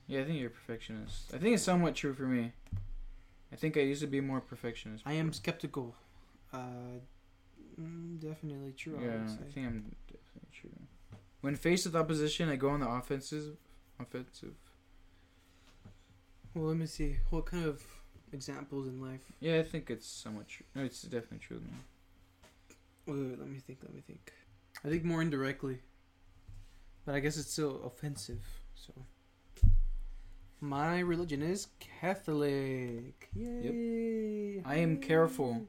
Yeah, 0.07 0.21
I 0.21 0.23
think 0.25 0.39
you're 0.39 0.47
a 0.47 0.51
perfectionist. 0.51 1.33
I 1.33 1.37
think 1.37 1.53
it's 1.55 1.63
somewhat 1.63 1.95
true 1.95 2.13
for 2.13 2.23
me. 2.23 2.53
I 3.51 3.55
think 3.55 3.77
I 3.77 3.81
used 3.81 4.01
to 4.01 4.07
be 4.07 4.21
more 4.21 4.41
perfectionist. 4.41 5.03
I 5.05 5.13
am 5.13 5.33
skeptical. 5.33 5.95
Uh, 6.53 6.99
mm, 7.79 8.19
definitely 8.19 8.73
true. 8.73 8.97
I 8.97 9.01
Yeah, 9.01 9.11
would 9.13 9.21
I 9.23 9.51
think 9.51 9.67
I'm 9.67 9.95
definitely 10.07 10.49
true. 10.51 10.71
When 11.41 11.55
faced 11.55 11.85
with 11.85 11.95
opposition, 11.95 12.49
I 12.49 12.55
go 12.55 12.69
on 12.69 12.79
the 12.81 12.89
offensive. 12.89 13.57
Offensive. 13.99 14.55
Well, 16.53 16.65
let 16.67 16.77
me 16.77 16.85
see. 16.87 17.17
What 17.29 17.45
kind 17.45 17.65
of 17.65 17.83
examples 18.33 18.87
in 18.87 19.01
life? 19.01 19.21
Yeah, 19.39 19.57
I 19.59 19.63
think 19.63 19.89
it's 19.89 20.07
somewhat 20.07 20.47
true. 20.47 20.65
No, 20.75 20.83
it's 20.83 21.03
definitely 21.03 21.39
true. 21.39 21.59
Man. 21.59 21.83
Wait, 23.09 23.17
wait, 23.17 23.39
let 23.39 23.49
me 23.49 23.57
think. 23.59 23.79
Let 23.81 23.93
me 23.95 24.01
think. 24.05 24.31
I 24.85 24.89
think 24.89 25.03
more 25.03 25.21
indirectly, 25.21 25.79
but 27.05 27.15
I 27.15 27.19
guess 27.19 27.37
it's 27.37 27.51
still 27.51 27.81
offensive. 27.83 28.45
So, 28.75 28.93
my 30.61 30.99
religion 30.99 31.41
is 31.41 31.69
Catholic. 31.79 33.29
Yay! 33.33 34.61
I 34.63 34.75
am 34.75 34.97
careful. 34.97 35.65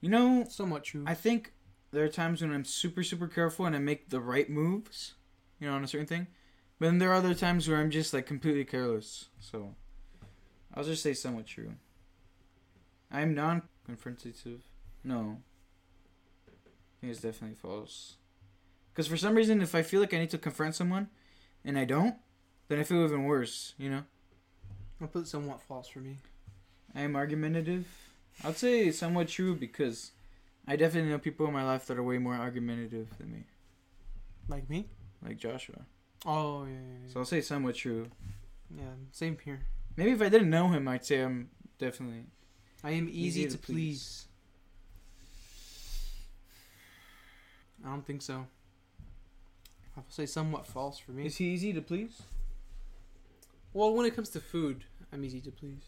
You 0.00 0.08
know, 0.08 0.46
Somewhat 0.48 0.84
true. 0.84 1.04
I 1.06 1.12
think 1.12 1.52
there 1.92 2.02
are 2.02 2.08
times 2.08 2.40
when 2.40 2.50
I'm 2.50 2.64
super, 2.64 3.02
super 3.02 3.28
careful 3.28 3.66
and 3.66 3.76
I 3.76 3.78
make 3.78 4.08
the 4.08 4.20
right 4.20 4.48
moves, 4.48 5.14
you 5.60 5.68
know, 5.68 5.74
on 5.74 5.84
a 5.84 5.86
certain 5.86 6.06
thing. 6.06 6.28
But 6.78 6.86
then 6.86 6.98
there 6.98 7.10
are 7.10 7.16
other 7.16 7.34
times 7.34 7.68
where 7.68 7.78
I'm 7.78 7.90
just 7.90 8.14
like 8.14 8.26
completely 8.26 8.64
careless. 8.64 9.28
So 9.38 9.74
I'll 10.74 10.82
just 10.82 11.02
say 11.02 11.12
somewhat 11.12 11.46
true. 11.46 11.74
I'm 13.10 13.34
non 13.34 13.62
confrontative. 13.86 14.60
No. 15.04 15.42
Think 17.02 17.10
it's 17.14 17.20
definitely 17.20 17.56
false. 17.56 18.14
Because 18.94 19.08
for 19.08 19.16
some 19.16 19.34
reason, 19.34 19.60
if 19.60 19.74
I 19.74 19.82
feel 19.82 20.00
like 20.00 20.14
I 20.14 20.18
need 20.18 20.30
to 20.30 20.38
confront 20.38 20.76
someone 20.76 21.08
and 21.64 21.76
I 21.76 21.84
don't, 21.84 22.14
then 22.68 22.78
I 22.78 22.84
feel 22.84 23.02
even 23.02 23.24
worse, 23.24 23.74
you 23.76 23.90
know? 23.90 24.04
I'll 25.00 25.08
put 25.08 25.26
somewhat 25.26 25.60
false 25.60 25.88
for 25.88 25.98
me. 25.98 26.18
I 26.94 27.00
am 27.00 27.16
argumentative. 27.16 27.88
I'd 28.44 28.56
say 28.56 28.92
somewhat 28.92 29.26
true 29.26 29.56
because 29.56 30.12
I 30.68 30.76
definitely 30.76 31.10
know 31.10 31.18
people 31.18 31.44
in 31.48 31.52
my 31.52 31.64
life 31.64 31.86
that 31.86 31.98
are 31.98 32.04
way 32.04 32.18
more 32.18 32.34
argumentative 32.36 33.08
than 33.18 33.32
me, 33.32 33.44
Like 34.48 34.70
me? 34.70 34.86
like 35.26 35.38
Joshua. 35.38 35.80
Oh 36.24 36.64
yeah, 36.66 36.70
yeah, 36.74 37.12
So 37.12 37.18
I'll 37.18 37.26
say 37.26 37.40
somewhat 37.40 37.74
true. 37.74 38.06
yeah. 38.70 38.82
yeah. 38.84 38.90
Same 39.10 39.36
here. 39.44 39.62
Maybe 39.96 40.12
if 40.12 40.22
I 40.22 40.28
didn't 40.28 40.50
know 40.50 40.68
him, 40.68 40.86
I'd 40.86 41.04
say 41.04 41.20
I'm 41.20 41.50
definitely. 41.78 42.26
I 42.84 42.92
am 42.92 43.08
easy, 43.10 43.48
to, 43.48 43.58
please. 43.58 44.28
I 47.84 47.88
don't 47.90 48.06
think 48.06 48.22
so. 48.22 48.46
I'll 49.96 50.04
say 50.08 50.26
somewhat 50.26 50.66
false 50.66 50.98
for 50.98 51.12
me. 51.12 51.26
Is 51.26 51.36
he 51.36 51.46
easy 51.46 51.72
to 51.72 51.82
please? 51.82 52.22
Well, 53.74 53.92
when 53.94 54.06
it 54.06 54.14
comes 54.14 54.28
to 54.30 54.40
food, 54.40 54.84
I'm 55.12 55.24
easy 55.24 55.40
to 55.40 55.50
please. 55.50 55.84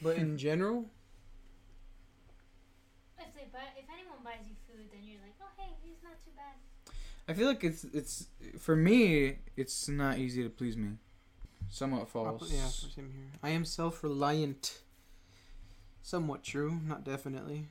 But 0.00 0.16
in 0.16 0.36
general, 0.48 0.86
If 3.18 3.34
they 3.34 3.46
buy, 3.52 3.60
if 3.76 3.84
anyone 3.92 4.18
buys 4.24 4.46
you 4.48 4.54
food, 4.68 4.86
then 4.92 5.00
you're 5.04 5.20
like, 5.22 5.34
oh 5.40 5.46
hey, 5.56 5.70
he's 5.82 6.02
not 6.02 6.12
too 6.24 6.30
bad. 6.36 6.92
I 7.28 7.34
feel 7.34 7.46
like 7.46 7.62
it's 7.64 7.84
it's 7.84 8.26
for 8.58 8.76
me. 8.76 9.38
It's 9.56 9.88
not 9.88 10.18
easy 10.18 10.42
to 10.42 10.50
please 10.50 10.76
me. 10.76 10.92
Somewhat 11.70 12.08
false. 12.08 12.40
put- 12.40 12.50
yeah, 12.50 12.66
same 12.66 13.10
here. 13.12 13.30
I 13.42 13.50
am 13.50 13.64
self-reliant. 13.64 14.80
Somewhat 16.02 16.42
true, 16.42 16.80
not 16.84 17.04
definitely. 17.04 17.68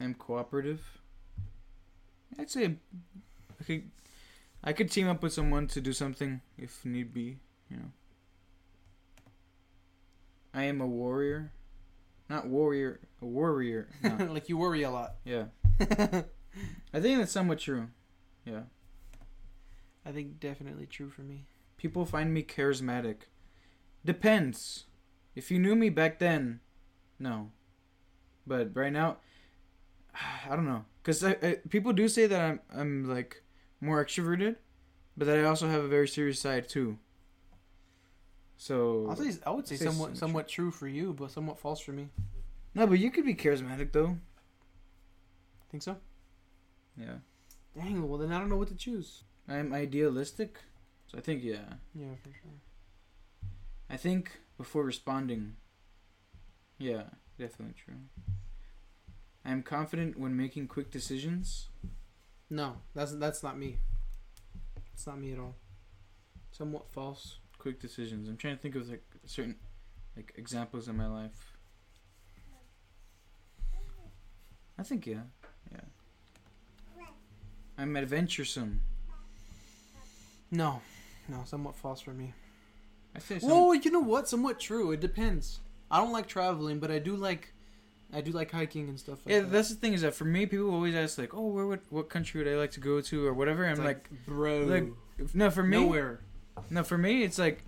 I'm 0.00 0.14
cooperative. 0.14 0.98
I'd 2.38 2.50
say 2.50 2.76
I 3.60 3.64
could 3.64 3.90
I 4.62 4.72
could 4.72 4.90
team 4.90 5.08
up 5.08 5.22
with 5.22 5.32
someone 5.32 5.66
to 5.68 5.80
do 5.80 5.92
something 5.92 6.40
if 6.58 6.84
need 6.84 7.12
be, 7.12 7.38
you 7.70 7.76
know. 7.76 7.92
I 10.52 10.64
am 10.64 10.80
a 10.80 10.86
warrior. 10.86 11.52
Not 12.28 12.46
warrior, 12.46 13.00
a 13.20 13.26
warrior. 13.26 13.88
No. 14.02 14.16
like 14.32 14.48
you 14.48 14.56
worry 14.56 14.82
a 14.82 14.90
lot. 14.90 15.16
yeah. 15.24 15.44
I 15.80 17.00
think 17.00 17.18
that's 17.18 17.32
somewhat 17.32 17.58
true. 17.58 17.88
Yeah. 18.44 18.62
I 20.06 20.12
think 20.12 20.40
definitely 20.40 20.86
true 20.86 21.10
for 21.10 21.22
me. 21.22 21.46
People 21.76 22.06
find 22.06 22.32
me 22.32 22.42
charismatic. 22.42 23.16
Depends. 24.04 24.84
If 25.34 25.50
you 25.50 25.58
knew 25.58 25.74
me 25.74 25.88
back 25.88 26.18
then, 26.18 26.60
no. 27.18 27.50
But 28.46 28.70
right 28.74 28.92
now, 28.92 29.18
I 30.50 30.54
don't 30.54 30.66
know. 30.66 30.84
Cause 31.02 31.22
I, 31.22 31.36
I, 31.42 31.56
people 31.68 31.92
do 31.92 32.08
say 32.08 32.26
that 32.26 32.40
I'm 32.40 32.60
I'm 32.74 33.08
like 33.08 33.42
more 33.80 34.02
extroverted, 34.04 34.56
but 35.16 35.26
that 35.26 35.38
I 35.38 35.44
also 35.44 35.68
have 35.68 35.82
a 35.84 35.88
very 35.88 36.08
serious 36.08 36.40
side 36.40 36.68
too. 36.68 36.98
So 38.56 39.12
say, 39.18 39.32
I 39.46 39.50
would 39.50 39.66
say 39.66 39.76
Say 39.76 39.84
somewhat 39.84 40.16
somewhat 40.16 40.18
somewhat 40.18 40.48
true 40.48 40.70
for 40.70 40.88
you, 40.88 41.12
but 41.12 41.30
somewhat 41.30 41.58
false 41.58 41.80
for 41.80 41.92
me. 41.92 42.08
no, 42.74 42.86
but 42.86 42.98
you 42.98 43.10
could 43.10 43.26
be 43.26 43.34
charismatic 43.34 43.92
though. 43.92 44.16
Think 45.70 45.82
so? 45.82 45.96
Yeah, 46.96 47.16
Dang. 47.76 48.08
Well, 48.08 48.18
then 48.18 48.32
I 48.32 48.38
don't 48.38 48.48
know 48.48 48.56
what 48.56 48.68
to 48.68 48.76
choose. 48.76 49.24
I'm 49.48 49.74
idealistic, 49.74 50.58
so 51.08 51.18
I 51.18 51.20
think 51.20 51.42
yeah. 51.42 51.74
Yeah, 51.94 52.14
for 52.22 52.30
sure. 52.30 52.52
I 53.90 53.96
think 53.96 54.40
before 54.56 54.84
responding. 54.84 55.56
Yeah, 56.78 57.02
definitely 57.38 57.74
true. 57.74 57.96
I 59.44 59.52
am 59.52 59.62
confident 59.62 60.18
when 60.18 60.36
making 60.36 60.68
quick 60.68 60.90
decisions. 60.90 61.68
No, 62.48 62.76
that's 62.94 63.12
that's 63.12 63.42
not 63.42 63.58
me. 63.58 63.78
It's 64.92 65.06
not 65.06 65.18
me 65.18 65.32
at 65.32 65.38
all. 65.38 65.56
Somewhat 66.50 66.90
false. 66.90 67.38
quick 67.58 67.80
decisions. 67.80 68.28
I'm 68.28 68.36
trying 68.36 68.56
to 68.56 68.62
think 68.62 68.76
of 68.76 68.88
like 68.88 69.04
certain 69.26 69.56
like 70.16 70.32
examples 70.36 70.88
in 70.88 70.96
my 70.96 71.06
life. 71.06 71.52
I 74.78 74.82
think 74.82 75.06
yeah, 75.06 75.22
yeah. 75.72 75.80
I'm 77.78 77.96
adventuresome. 77.96 78.80
No, 80.50 80.80
no, 81.28 81.42
somewhat 81.44 81.74
false 81.76 82.00
for 82.00 82.12
me. 82.12 82.32
I 83.16 83.18
say 83.18 83.38
some, 83.38 83.50
Well, 83.50 83.74
you 83.74 83.90
know 83.90 84.00
what? 84.00 84.28
Somewhat 84.28 84.60
true. 84.60 84.92
It 84.92 85.00
depends. 85.00 85.60
I 85.90 85.98
don't 85.98 86.12
like 86.12 86.26
traveling, 86.26 86.78
but 86.78 86.90
I 86.90 86.98
do 86.98 87.16
like, 87.16 87.53
I 88.12 88.20
do 88.20 88.30
like 88.30 88.50
hiking 88.50 88.88
and 88.88 88.98
stuff. 88.98 89.18
Like 89.24 89.32
yeah. 89.32 89.40
that. 89.40 89.52
That's 89.52 89.68
the 89.70 89.74
thing 89.76 89.92
is 89.92 90.02
that 90.02 90.14
for 90.14 90.24
me, 90.24 90.46
people 90.46 90.70
always 90.72 90.94
ask 90.94 91.18
like, 91.18 91.34
oh, 91.34 91.46
where 91.46 91.66
would 91.66 91.80
what 91.90 92.08
country 92.08 92.42
would 92.42 92.52
I 92.52 92.56
like 92.56 92.70
to 92.72 92.80
go 92.80 93.00
to 93.00 93.26
or 93.26 93.32
whatever. 93.34 93.66
I'm 93.66 93.82
like, 93.82 94.08
bro, 94.26 94.60
like, 94.60 94.86
if- 95.18 95.34
no, 95.34 95.50
for 95.50 95.62
me, 95.62 95.78
nowhere. 95.78 96.20
no, 96.70 96.84
for 96.84 96.98
me, 96.98 97.24
it's 97.24 97.38
like, 97.38 97.64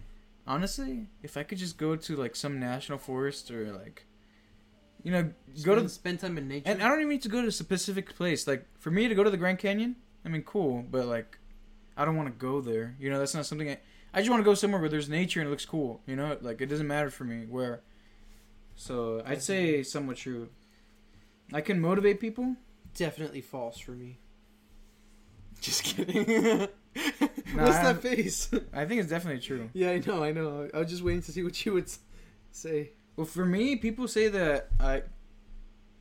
honestly, 0.46 1.06
if 1.22 1.36
I 1.36 1.42
could 1.42 1.58
just 1.58 1.78
go 1.78 1.96
to 1.96 2.16
like 2.16 2.36
some 2.36 2.60
national 2.60 2.98
forest 2.98 3.50
or 3.50 3.72
like, 3.72 4.06
you 5.02 5.10
know, 5.10 5.32
go 5.62 5.74
to 5.74 5.80
Spend- 5.88 5.90
spend 5.90 6.20
time 6.20 6.38
in 6.38 6.48
nature. 6.48 6.70
And 6.70 6.82
I 6.82 6.88
don't 6.88 6.98
even 6.98 7.10
need 7.10 7.22
to 7.22 7.28
go 7.28 7.42
to 7.42 7.48
a 7.48 7.52
specific 7.52 8.14
place. 8.14 8.46
Like 8.46 8.66
for 8.78 8.90
me 8.90 9.08
to 9.08 9.14
go 9.14 9.24
to 9.24 9.30
the 9.30 9.36
Grand 9.36 9.58
Canyon, 9.58 9.96
I 10.24 10.28
mean, 10.28 10.42
cool, 10.42 10.84
but 10.88 11.06
like, 11.06 11.38
I 11.96 12.04
don't 12.04 12.16
want 12.16 12.28
to 12.28 12.34
go 12.38 12.60
there. 12.60 12.94
You 13.00 13.10
know, 13.10 13.18
that's 13.18 13.34
not 13.34 13.46
something 13.46 13.70
I. 13.70 13.78
I 14.14 14.20
just 14.20 14.30
want 14.30 14.40
to 14.40 14.44
go 14.44 14.54
somewhere 14.54 14.80
where 14.80 14.88
there's 14.88 15.10
nature 15.10 15.40
and 15.40 15.48
it 15.48 15.50
looks 15.50 15.66
cool. 15.66 16.00
You 16.06 16.16
know, 16.16 16.38
like 16.40 16.60
it 16.60 16.66
doesn't 16.66 16.86
matter 16.86 17.10
for 17.10 17.24
me 17.24 17.46
where. 17.46 17.80
So 18.76 19.22
I'd 19.26 19.42
say 19.42 19.82
somewhat 19.82 20.18
true. 20.18 20.48
I 21.52 21.60
can 21.60 21.80
motivate 21.80 22.20
people. 22.20 22.56
Definitely 22.94 23.40
false 23.40 23.78
for 23.78 23.92
me. 23.92 24.18
Just 25.60 25.82
kidding. 25.84 26.68
Nah, 27.54 27.64
What's 27.64 27.76
I'm- 27.78 27.84
that 27.84 28.02
face? 28.02 28.50
I 28.72 28.84
think 28.84 29.00
it's 29.00 29.10
definitely 29.10 29.40
true. 29.40 29.70
yeah, 29.74 29.90
I 29.90 29.98
know, 30.06 30.22
I 30.22 30.32
know. 30.32 30.68
I 30.74 30.78
was 30.80 30.90
just 30.90 31.02
waiting 31.02 31.22
to 31.22 31.32
see 31.32 31.42
what 31.42 31.64
you 31.64 31.72
would 31.74 31.84
s- 31.84 31.98
say. 32.52 32.90
Well, 33.16 33.26
for 33.26 33.44
me, 33.46 33.76
people 33.76 34.06
say 34.08 34.28
that 34.28 34.68
I, 34.80 35.02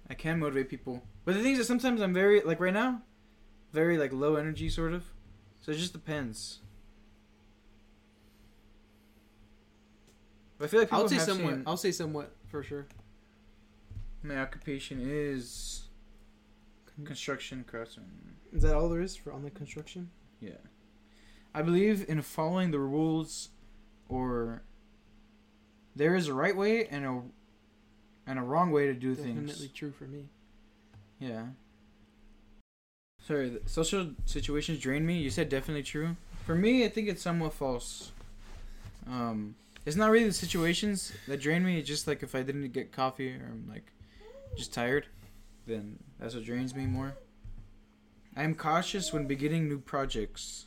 I 0.09 0.13
can 0.13 0.39
motivate 0.39 0.69
people, 0.69 1.01
but 1.23 1.35
the 1.35 1.41
thing 1.41 1.53
is 1.53 1.59
that 1.59 1.65
sometimes 1.65 2.01
I'm 2.01 2.13
very 2.13 2.41
like 2.41 2.59
right 2.59 2.73
now, 2.73 3.01
very 3.71 3.97
like 3.97 4.11
low 4.13 4.35
energy 4.35 4.69
sort 4.69 4.93
of. 4.93 5.03
So 5.61 5.71
it 5.71 5.77
just 5.77 5.93
depends. 5.93 6.59
But 10.57 10.65
I 10.65 10.67
feel 10.69 10.79
like 10.81 10.89
people 10.89 11.03
I'll 11.03 11.09
say 11.09 11.15
have 11.15 11.23
somewhat. 11.25 11.53
seen- 11.53 11.63
I'll 11.67 11.77
say 11.77 11.91
somewhat 11.91 12.31
for 12.47 12.63
sure. 12.63 12.85
my 14.23 14.37
occupation 14.39 14.99
is 15.01 15.87
construction 17.03 17.63
craftsman. 17.67 18.35
Is 18.53 18.63
that 18.63 18.73
all 18.75 18.89
there 18.89 19.01
is 19.01 19.15
for 19.15 19.31
on 19.33 19.43
the 19.43 19.49
construction? 19.49 20.09
Yeah, 20.39 20.61
I 21.53 21.61
believe 21.61 22.05
in 22.07 22.21
following 22.21 22.71
the 22.71 22.79
rules, 22.79 23.49
or 24.09 24.63
there 25.95 26.15
is 26.15 26.27
a 26.27 26.33
right 26.33 26.55
way 26.55 26.87
and 26.87 27.05
a 27.05 27.21
and 28.27 28.39
a 28.39 28.41
wrong 28.41 28.71
way 28.71 28.87
to 28.87 28.93
do 28.93 29.13
Definitely 29.13 29.33
things. 29.33 29.51
Definitely 29.51 29.73
true 29.75 29.91
for 29.91 30.05
me. 30.05 30.25
Yeah. 31.19 31.45
Sorry, 33.25 33.49
the 33.49 33.61
social 33.69 34.11
situations 34.25 34.79
drain 34.79 35.05
me. 35.05 35.17
You 35.17 35.29
said 35.31 35.49
definitely 35.49 35.83
true. 35.83 36.15
For 36.45 36.53
me, 36.55 36.85
I 36.85 36.89
think 36.89 37.07
it's 37.07 37.23
somewhat 37.23 37.53
false. 37.53 38.11
Um, 39.07 39.55
it's 39.85 39.95
not 39.95 40.09
really 40.09 40.25
the 40.25 40.33
situations 40.33 41.13
that 41.27 41.39
drain 41.39 41.63
me. 41.63 41.77
It's 41.77 41.87
just 41.87 42.07
like 42.07 42.23
if 42.23 42.33
I 42.33 42.41
didn't 42.41 42.73
get 42.73 42.91
coffee 42.91 43.31
or 43.33 43.45
I'm 43.51 43.67
like 43.69 43.91
just 44.57 44.73
tired, 44.73 45.05
then 45.67 45.99
that's 46.19 46.33
what 46.33 46.43
drains 46.43 46.75
me 46.75 46.85
more. 46.85 47.15
I 48.35 48.43
am 48.43 48.55
cautious 48.55 49.13
when 49.13 49.27
beginning 49.27 49.69
new 49.69 49.79
projects. 49.79 50.65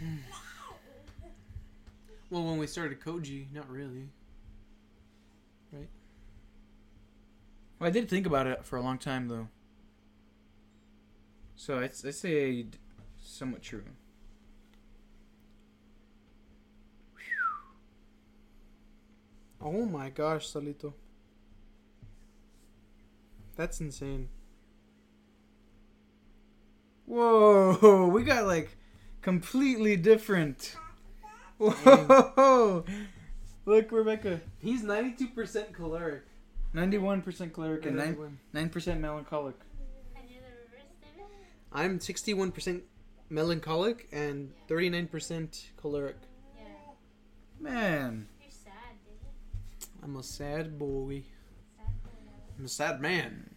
Well, 2.30 2.42
when 2.42 2.58
we 2.58 2.66
started 2.66 3.00
Koji, 3.00 3.52
not 3.52 3.70
really. 3.70 4.08
Right? 5.70 5.88
Well, 7.78 7.86
I 7.86 7.92
did 7.92 8.08
think 8.08 8.26
about 8.26 8.48
it 8.48 8.64
for 8.64 8.76
a 8.76 8.82
long 8.82 8.98
time 8.98 9.28
though. 9.28 9.46
So 11.54 11.78
I'd, 11.78 11.92
I'd 12.04 12.14
say 12.14 12.66
somewhat 13.22 13.62
true. 13.62 13.84
Oh 19.64 19.86
my 19.86 20.10
gosh, 20.10 20.46
Salito. 20.46 20.92
That's 23.56 23.80
insane. 23.80 24.28
Whoa, 27.06 28.08
we 28.12 28.24
got 28.24 28.44
like 28.44 28.76
completely 29.22 29.96
different. 29.96 30.76
Whoa, 31.58 32.84
look, 33.64 33.90
Rebecca. 33.90 34.42
He's 34.58 34.82
92% 34.82 35.74
choleric. 35.74 36.24
Ninety-one 36.74 37.22
percent 37.22 37.52
choleric 37.54 37.86
and 37.86 37.96
9, 37.96 38.38
9% 38.52 38.98
melancholic. 38.98 39.54
I 40.16 40.22
knew 40.26 40.40
the 40.40 40.76
reverse, 40.76 40.90
David. 41.00 41.28
I'm 41.72 42.00
61% 42.00 42.82
melancholic 43.30 44.08
and 44.12 44.52
39% 44.68 45.62
choleric. 45.80 46.16
Man, 47.60 47.70
You're 47.70 47.70
sad, 47.70 48.10
dude. 48.10 48.33
I'm 50.04 50.16
a 50.16 50.22
sad 50.22 50.78
boy. 50.78 51.22
I'm 52.58 52.66
a 52.66 52.68
sad 52.68 53.00
man. 53.00 53.50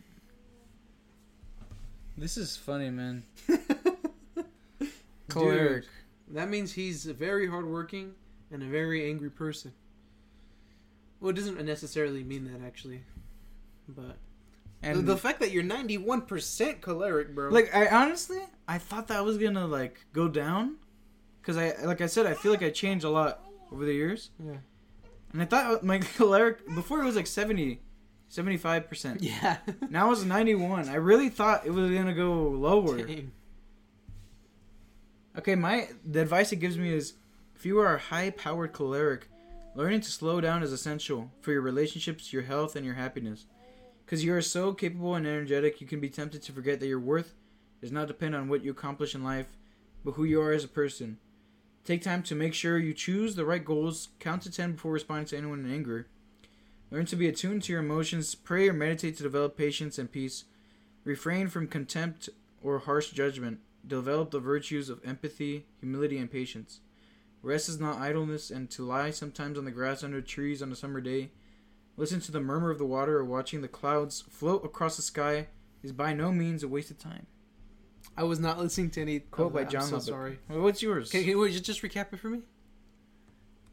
this 2.17 2.38
is 2.38 2.55
funny, 2.55 2.89
man. 2.89 3.23
Choleric. 5.29 5.86
that 6.29 6.49
means 6.49 6.71
he's 6.71 7.05
a 7.05 7.13
very 7.13 7.47
hardworking 7.47 8.13
and 8.49 8.63
a 8.63 8.65
very 8.65 9.10
angry 9.10 9.29
person. 9.29 9.73
Well, 11.19 11.31
it 11.31 11.36
doesn't 11.36 11.63
necessarily 11.65 12.23
mean 12.23 12.45
that 12.45 12.65
actually, 12.65 13.03
but 13.89 14.15
And 14.81 14.99
the, 14.99 15.01
the 15.13 15.17
fact 15.17 15.41
that 15.41 15.51
you're 15.51 15.63
91% 15.63 16.79
choleric, 16.81 17.36
bro. 17.36 17.49
like, 17.49 17.75
I 17.75 17.88
honestly, 17.88 18.39
I 18.67 18.77
thought 18.77 19.10
that 19.10 19.25
was 19.25 19.38
gonna 19.38 19.67
like 19.67 20.05
go 20.13 20.27
down, 20.29 20.77
because 21.41 21.57
I, 21.57 21.73
like 21.83 21.99
I 22.01 22.05
said, 22.07 22.25
I 22.25 22.36
feel 22.36 22.51
like 22.51 22.63
I 22.63 22.69
changed 22.69 23.03
a 23.03 23.10
lot 23.10 23.43
over 23.71 23.83
the 23.83 23.93
years, 23.93 24.29
yeah, 24.43 24.57
and 25.38 25.43
I 25.43 25.45
thought 25.45 25.71
uh, 25.71 25.86
my 25.86 26.00
choleric 26.17 26.65
before 26.73 27.02
it 27.02 27.06
was 27.06 27.15
like 27.15 27.28
70, 27.28 27.80
75 28.28 28.89
percent. 28.89 29.21
yeah. 29.21 29.58
Now 29.91 30.12
it's 30.12 30.23
ninety 30.23 30.56
one. 30.56 30.89
I 30.89 30.95
really 30.95 31.30
thought 31.30 31.63
it 31.63 31.69
was 31.69 31.91
gonna 31.91 32.15
go 32.15 32.50
lower. 32.50 32.97
Dang. 33.04 33.32
Okay, 35.38 35.54
my 35.54 35.89
the 36.04 36.21
advice 36.21 36.52
it 36.52 36.56
gives 36.56 36.80
me 36.80 36.91
is 36.91 37.13
if 37.56 37.67
you 37.67 37.78
are 37.78 37.93
a 37.95 38.00
high 38.00 38.32
powered 38.32 38.73
choleric, 38.73 39.30
learning 39.76 40.02
to 40.02 40.12
slow 40.12 40.41
down 40.41 40.63
is 40.63 40.71
essential 40.71 41.32
for 41.41 41.52
your 41.52 41.62
relationships, 41.62 42.34
your 42.34 42.41
health, 42.41 42.76
and 42.76 42.84
your 42.84 42.95
happiness. 42.95 43.45
Because 44.04 44.23
you 44.23 44.34
are 44.34 44.41
so 44.41 44.73
capable 44.73 45.13
and 45.13 45.28
energetic, 45.28 45.82
you 45.82 45.86
can 45.86 46.00
be 46.00 46.10
tempted 46.10 46.41
to 46.41 46.52
forget 46.52 46.80
that 46.80 46.88
your 46.88 47.00
worth 47.00 47.36
does 47.80 47.91
not 47.91 48.08
depend 48.08 48.34
on 48.36 48.50
what 48.50 48.63
you 48.63 48.71
accomplish 48.71 49.13
in 49.13 49.23
life, 49.23 49.56
but 50.04 50.13
who 50.13 50.23
you 50.23 50.41
are 50.41 50.52
as 50.52 50.63
a 50.63 50.67
person. 50.67 51.19
Take 51.88 52.02
time 52.02 52.21
to 52.23 52.36
make 52.36 52.54
sure 52.54 52.78
you 52.78 52.93
choose 52.93 53.36
the 53.36 53.45
right 53.45 53.63
goals, 53.63 54.10
count 54.19 54.41
to 54.41 54.52
10 54.52 54.73
before 54.73 54.91
responding 54.91 55.28
to 55.28 55.38
anyone 55.38 55.63
in 55.63 55.73
anger. 55.73 56.08
Learn 56.91 57.06
to 57.06 57.15
be 57.15 57.30
attuned 57.30 57.63
to 57.63 57.71
your 57.71 57.82
emotions, 57.82 58.36
pray 58.36 58.67
or 58.67 58.73
meditate 58.73 59.15
to 59.15 59.23
develop 59.23 59.56
patience 59.56 59.97
and 59.97 60.12
peace. 60.12 60.43
Refrain 61.06 61.47
from 61.47 61.65
contempt 61.65 62.28
or 62.62 62.80
harsh 62.80 63.12
judgment. 63.12 63.60
Develop 63.88 64.32
the 64.32 64.41
virtues 64.41 64.89
of 64.89 65.00
empathy, 65.06 65.65
humility, 65.80 66.17
and 66.17 66.30
patience. 66.30 66.82
Rest 67.41 67.69
is 67.69 67.80
not 67.80 68.02
idleness, 68.02 68.52
and 68.52 68.69
to 68.71 68.84
lie 68.84 69.12
sometimes 69.12 69.58
on 69.58 69.63
the 69.63 69.71
grass 69.71 70.04
under 70.04 70.19
trees 70.19 70.62
on 70.62 70.73
a 70.73 70.76
summer 70.76 71.00
day, 71.00 71.32
listen 71.95 72.19
to 72.19 72.34
the 72.34 72.41
murmur 72.41 72.69
of 72.69 72.80
the 72.80 72.86
water, 72.86 73.19
or 73.19 73.23
watching 73.23 73.62
the 73.62 73.69
clouds 73.69 74.26
float 74.30 74.65
across 74.65 74.97
the 74.97 75.02
sky 75.02 75.47
is 75.82 75.93
by 75.93 76.12
no 76.12 76.34
means 76.34 76.63
a 76.63 76.67
waste 76.67 76.91
of 76.91 77.00
time. 77.00 77.28
I 78.17 78.23
was 78.23 78.39
not 78.39 78.58
listening 78.58 78.89
to 78.91 79.01
any 79.01 79.19
Quote 79.19 79.53
by. 79.53 79.63
John 79.65 79.84
I'm 79.84 79.88
so 79.89 79.95
Lubbock. 79.97 80.08
sorry. 80.10 80.39
Well, 80.49 80.62
what's 80.62 80.82
yours? 80.82 81.12
Can, 81.12 81.21
can 81.21 81.30
you 81.38 81.49
just, 81.49 81.63
just 81.65 81.82
recap 81.84 82.12
it 82.13 82.19
for 82.19 82.30
me? 82.30 82.39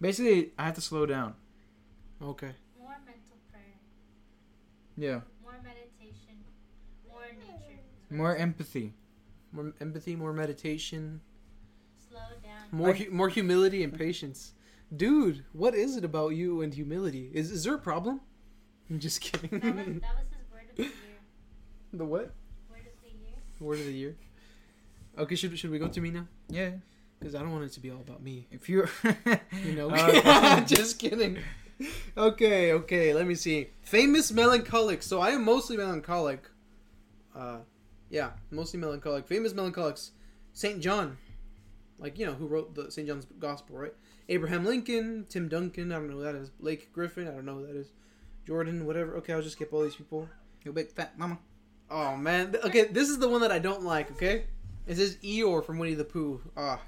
Basically, 0.01 0.53
I 0.59 0.65
have 0.67 0.75
to 0.75 0.81
slow 0.83 1.07
down. 1.07 1.35
Okay. 2.23 2.51
More 2.79 2.97
mental 3.07 3.39
prayer. 3.51 3.63
Yeah. 4.99 5.21
More 5.43 5.55
meditation. 5.63 6.37
More 7.09 7.23
nature. 7.39 7.81
More 8.11 8.37
empathy. 8.37 8.93
More 9.53 9.73
empathy, 9.81 10.17
more 10.17 10.33
meditation, 10.33 11.21
Slow 12.11 12.19
down. 12.43 12.63
more 12.73 12.93
hu- 12.93 13.11
more 13.13 13.29
humility 13.29 13.85
and 13.85 13.97
patience. 13.97 14.53
Dude, 14.95 15.45
what 15.53 15.75
is 15.77 15.97
it 15.97 16.05
about 16.05 16.31
you 16.31 16.61
and 16.61 16.75
humility? 16.75 17.31
Is 17.33 17.53
is 17.53 17.63
there 17.65 17.77
a 17.77 17.79
problem? 17.79 18.21
I'm 18.91 18.99
just 18.99 19.21
kidding. 19.21 19.61
That 19.61 19.75
was, 19.77 19.85
that 19.87 20.17
was 20.17 20.27
his 20.37 20.51
word 20.53 20.69
of 20.71 20.77
the 20.77 20.83
year. 20.83 20.91
the 21.93 22.05
what? 22.05 22.35
Word 22.69 22.81
of 22.81 23.01
the 23.03 23.09
year. 23.11 23.37
Word 23.61 23.79
of 23.79 23.87
the 23.87 23.93
year. 23.93 24.17
Okay, 25.19 25.35
should 25.35 25.57
should 25.59 25.71
we 25.71 25.79
go 25.79 25.89
to 25.89 26.01
me 26.01 26.11
now? 26.11 26.27
Yeah. 26.49 26.71
Because 27.19 27.35
I 27.35 27.41
don't 27.41 27.53
want 27.53 27.65
it 27.65 27.73
to 27.73 27.81
be 27.81 27.91
all 27.91 28.01
about 28.01 28.23
me. 28.23 28.47
If 28.51 28.69
you're. 28.69 28.89
You 29.65 29.73
know. 29.73 29.91
Okay. 29.95 30.65
just 30.67 30.99
kidding. 30.99 31.39
Okay, 32.17 32.73
okay. 32.73 33.15
Let 33.15 33.27
me 33.27 33.35
see. 33.35 33.69
Famous 33.83 34.31
melancholic. 34.33 35.03
So 35.03 35.21
I 35.21 35.31
am 35.31 35.45
mostly 35.45 35.77
melancholic. 35.77 36.51
Uh, 37.35 37.59
yeah, 38.11 38.31
mostly 38.51 38.79
melancholic. 38.79 39.27
Famous 39.27 39.55
melancholics. 39.55 40.13
Saint 40.53 40.81
John, 40.81 41.19
like 41.99 42.17
you 42.19 42.27
know 42.27 42.35
who 42.35 42.47
wrote 42.47 42.75
the 42.75 42.91
Saint 42.91 43.09
John's 43.09 43.27
Gospel, 43.41 43.77
right? 43.77 43.95
Abraham 44.29 44.65
Lincoln, 44.65 45.27
Tim 45.29 45.49
Duncan. 45.49 45.91
I 45.91 45.97
don't 45.97 46.09
know 46.09 46.17
who 46.17 46.23
that 46.23 46.37
is. 46.37 46.49
Blake 46.49 46.93
Griffin. 46.93 47.27
I 47.27 47.33
don't 47.33 47.45
know 47.45 47.57
who 47.57 47.67
that 47.67 47.77
is. 47.77 47.93
Jordan, 48.47 48.87
whatever. 48.87 49.17
Okay, 49.17 49.33
I'll 49.33 49.43
just 49.43 49.57
skip 49.57 49.73
all 49.73 49.83
these 49.83 49.97
people. 49.97 50.29
You 50.65 50.73
big 50.73 50.93
fat 50.93 51.19
mama. 51.19 51.39
Oh 51.91 52.17
man. 52.17 52.55
Okay, 52.65 52.85
this 52.85 53.09
is 53.09 53.19
the 53.19 53.29
one 53.29 53.41
that 53.41 53.53
I 53.53 53.59
don't 53.59 53.83
like. 53.83 54.13
Okay, 54.13 54.45
it 54.87 54.97
says 54.97 55.17
Eeyore 55.23 55.65
from 55.65 55.79
Winnie 55.79 55.95
the 55.95 56.05
Pooh. 56.05 56.41
Ah, 56.57 56.81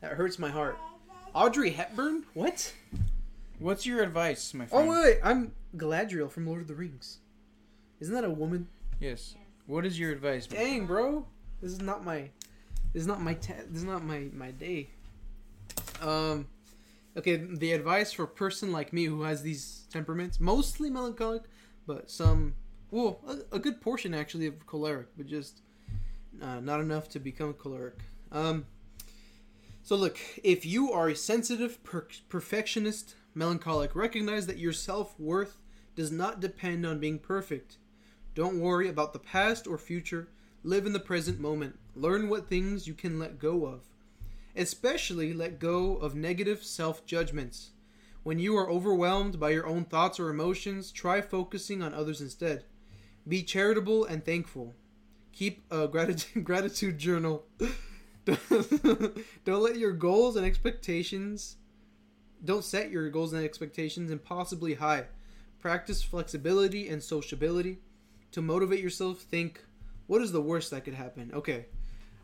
that 0.00 0.12
hurts 0.12 0.38
my 0.38 0.48
heart. 0.50 0.78
Audrey 1.34 1.70
Hepburn. 1.70 2.24
What? 2.34 2.72
What's 3.58 3.84
your 3.86 4.02
advice, 4.02 4.52
my 4.54 4.64
Oh 4.64 4.68
friend? 4.68 4.88
wait, 4.88 4.98
wait, 5.04 5.18
I'm 5.22 5.52
Galadriel 5.76 6.30
from 6.30 6.46
Lord 6.46 6.62
of 6.62 6.68
the 6.68 6.74
Rings. 6.74 7.18
Isn't 8.00 8.14
that 8.14 8.24
a 8.24 8.30
woman? 8.30 8.68
Yes. 8.98 9.34
Yes. 9.36 9.44
What 9.66 9.86
is 9.86 9.98
your 9.98 10.10
advice? 10.10 10.46
bro? 10.46 10.58
Dang, 10.58 10.86
bro, 10.86 11.26
this 11.60 11.70
is 11.72 11.80
not 11.80 12.04
my, 12.04 12.30
this 12.92 13.02
is 13.02 13.06
not 13.06 13.20
my, 13.20 13.34
ta- 13.34 13.54
this 13.68 13.78
is 13.82 13.84
not 13.84 14.02
my 14.02 14.28
my 14.32 14.50
day. 14.50 14.90
Um, 16.00 16.48
okay, 17.16 17.36
the 17.36 17.72
advice 17.72 18.12
for 18.12 18.24
a 18.24 18.28
person 18.28 18.72
like 18.72 18.92
me 18.92 19.04
who 19.04 19.22
has 19.22 19.42
these 19.42 19.84
temperaments, 19.92 20.40
mostly 20.40 20.90
melancholic, 20.90 21.42
but 21.86 22.10
some, 22.10 22.54
well, 22.90 23.20
a, 23.28 23.56
a 23.56 23.58
good 23.58 23.80
portion 23.80 24.14
actually 24.14 24.46
of 24.46 24.66
choleric, 24.66 25.08
but 25.16 25.26
just 25.26 25.60
uh, 26.40 26.60
not 26.60 26.80
enough 26.80 27.08
to 27.10 27.20
become 27.20 27.54
choleric. 27.54 27.98
Um, 28.32 28.66
so 29.82 29.96
look, 29.96 30.18
if 30.42 30.64
you 30.64 30.92
are 30.92 31.08
a 31.08 31.16
sensitive, 31.16 31.82
per- 31.82 32.06
perfectionist, 32.28 33.14
melancholic, 33.34 33.94
recognize 33.94 34.46
that 34.46 34.58
your 34.58 34.72
self 34.72 35.18
worth 35.18 35.56
does 35.96 36.12
not 36.12 36.40
depend 36.40 36.86
on 36.86 37.00
being 37.00 37.18
perfect. 37.18 37.76
Don't 38.34 38.60
worry 38.60 38.88
about 38.88 39.12
the 39.12 39.18
past 39.18 39.66
or 39.66 39.78
future. 39.78 40.28
Live 40.62 40.86
in 40.86 40.92
the 40.92 41.00
present 41.00 41.40
moment. 41.40 41.78
Learn 41.94 42.28
what 42.28 42.48
things 42.48 42.86
you 42.86 42.94
can 42.94 43.18
let 43.18 43.38
go 43.38 43.66
of. 43.66 43.80
Especially 44.54 45.32
let 45.32 45.58
go 45.58 45.96
of 45.96 46.14
negative 46.14 46.62
self 46.62 47.04
judgments. 47.06 47.70
When 48.22 48.38
you 48.38 48.56
are 48.56 48.68
overwhelmed 48.68 49.40
by 49.40 49.50
your 49.50 49.66
own 49.66 49.84
thoughts 49.84 50.20
or 50.20 50.28
emotions, 50.28 50.92
try 50.92 51.20
focusing 51.20 51.82
on 51.82 51.94
others 51.94 52.20
instead. 52.20 52.64
Be 53.26 53.42
charitable 53.42 54.04
and 54.04 54.24
thankful. 54.24 54.74
Keep 55.40 55.72
a 55.72 55.88
gratitude, 55.88 56.44
gratitude 56.44 56.98
journal. 56.98 57.46
don't 58.26 59.62
let 59.62 59.78
your 59.78 59.92
goals 59.92 60.36
and 60.36 60.44
expectations 60.44 61.56
don't 62.44 62.62
set 62.62 62.90
your 62.90 63.08
goals 63.08 63.32
and 63.32 63.42
expectations 63.42 64.10
impossibly 64.10 64.74
high. 64.74 65.04
Practice 65.58 66.02
flexibility 66.02 66.90
and 66.90 67.02
sociability. 67.02 67.78
To 68.32 68.42
motivate 68.42 68.80
yourself, 68.80 69.20
think, 69.20 69.64
what 70.08 70.20
is 70.20 70.30
the 70.30 70.42
worst 70.42 70.72
that 70.72 70.84
could 70.84 70.92
happen? 70.92 71.30
Okay. 71.32 71.64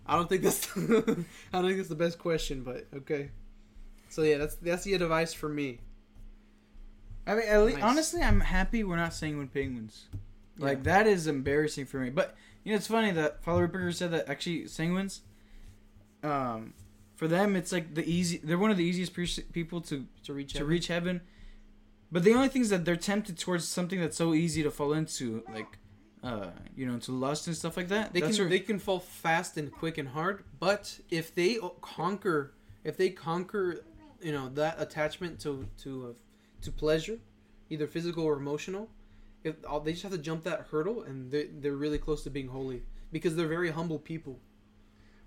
I 0.06 0.16
don't 0.16 0.28
think 0.28 0.42
that's 0.42 0.68
I 0.76 0.82
don't 0.82 1.64
think 1.64 1.78
that's 1.78 1.88
the 1.88 1.94
best 1.94 2.18
question, 2.18 2.64
but 2.64 2.86
okay. 2.96 3.30
So 4.10 4.24
yeah, 4.24 4.36
that's 4.36 4.56
that's 4.56 4.84
the 4.84 4.92
advice 4.92 5.32
for 5.32 5.48
me. 5.48 5.80
I 7.26 7.34
mean, 7.34 7.64
least, 7.64 7.78
Nice. 7.78 7.90
honestly, 7.90 8.20
I'm 8.20 8.40
happy 8.40 8.84
we're 8.84 8.96
not 8.96 9.14
sanguine 9.14 9.48
penguins. 9.48 10.04
Like 10.58 10.78
Yeah. 10.78 10.82
that 10.84 11.06
is 11.06 11.26
embarrassing 11.26 11.86
for 11.86 11.98
me. 11.98 12.10
But 12.10 12.36
you 12.64 12.72
know, 12.72 12.76
it's 12.76 12.86
funny 12.86 13.10
that 13.12 13.42
Father 13.44 13.62
Ripper 13.62 13.92
said 13.92 14.10
that 14.12 14.28
actually 14.28 14.64
sanguines, 14.64 15.20
um, 16.22 16.74
for 17.14 17.28
them 17.28 17.56
it's 17.56 17.72
like 17.72 17.94
the 17.94 18.04
easy. 18.08 18.38
They're 18.38 18.58
one 18.58 18.70
of 18.70 18.76
the 18.76 18.84
easiest 18.84 19.14
pe- 19.14 19.42
people 19.52 19.80
to 19.82 20.06
To 20.24 20.34
reach 20.34 20.52
to 20.52 20.58
heaven. 20.58 20.68
reach 20.70 20.86
heaven. 20.88 21.20
But 22.12 22.24
the 22.24 22.34
only 22.34 22.48
thing 22.48 22.62
is 22.62 22.70
that 22.70 22.84
they're 22.84 22.96
tempted 22.96 23.36
towards 23.38 23.66
something 23.66 24.00
that's 24.00 24.16
so 24.16 24.32
easy 24.32 24.62
to 24.62 24.70
fall 24.70 24.92
into, 24.92 25.42
like, 25.52 25.78
uh, 26.22 26.50
you 26.76 26.86
know, 26.86 26.94
into 26.94 27.10
lust 27.12 27.46
and 27.48 27.56
stuff 27.56 27.76
like 27.76 27.88
that. 27.88 28.12
They 28.12 28.20
That's 28.20 28.36
can 28.36 28.44
where- 28.44 28.50
they 28.50 28.60
can 28.60 28.78
fall 28.78 29.00
fast 29.00 29.56
and 29.56 29.72
quick 29.72 29.98
and 29.98 30.08
hard, 30.10 30.44
but 30.60 31.00
if 31.10 31.34
they 31.34 31.58
conquer 31.80 32.52
if 32.84 32.96
they 32.96 33.10
conquer, 33.10 33.82
you 34.22 34.30
know, 34.30 34.48
that 34.50 34.80
attachment 34.80 35.40
to 35.40 35.66
to 35.78 36.08
uh, 36.08 36.12
to 36.62 36.70
pleasure, 36.72 37.18
either 37.70 37.86
physical 37.86 38.22
or 38.24 38.36
emotional, 38.36 38.88
if 39.46 39.56
all- 39.68 39.80
they 39.80 39.92
just 39.92 40.02
have 40.02 40.12
to 40.12 40.18
jump 40.18 40.44
that 40.44 40.66
hurdle 40.70 41.02
and 41.02 41.30
they 41.30 41.46
they're 41.46 41.72
really 41.76 41.98
close 41.98 42.22
to 42.24 42.30
being 42.30 42.48
holy 42.48 42.82
because 43.12 43.36
they're 43.36 43.48
very 43.48 43.70
humble 43.70 43.98
people. 43.98 44.40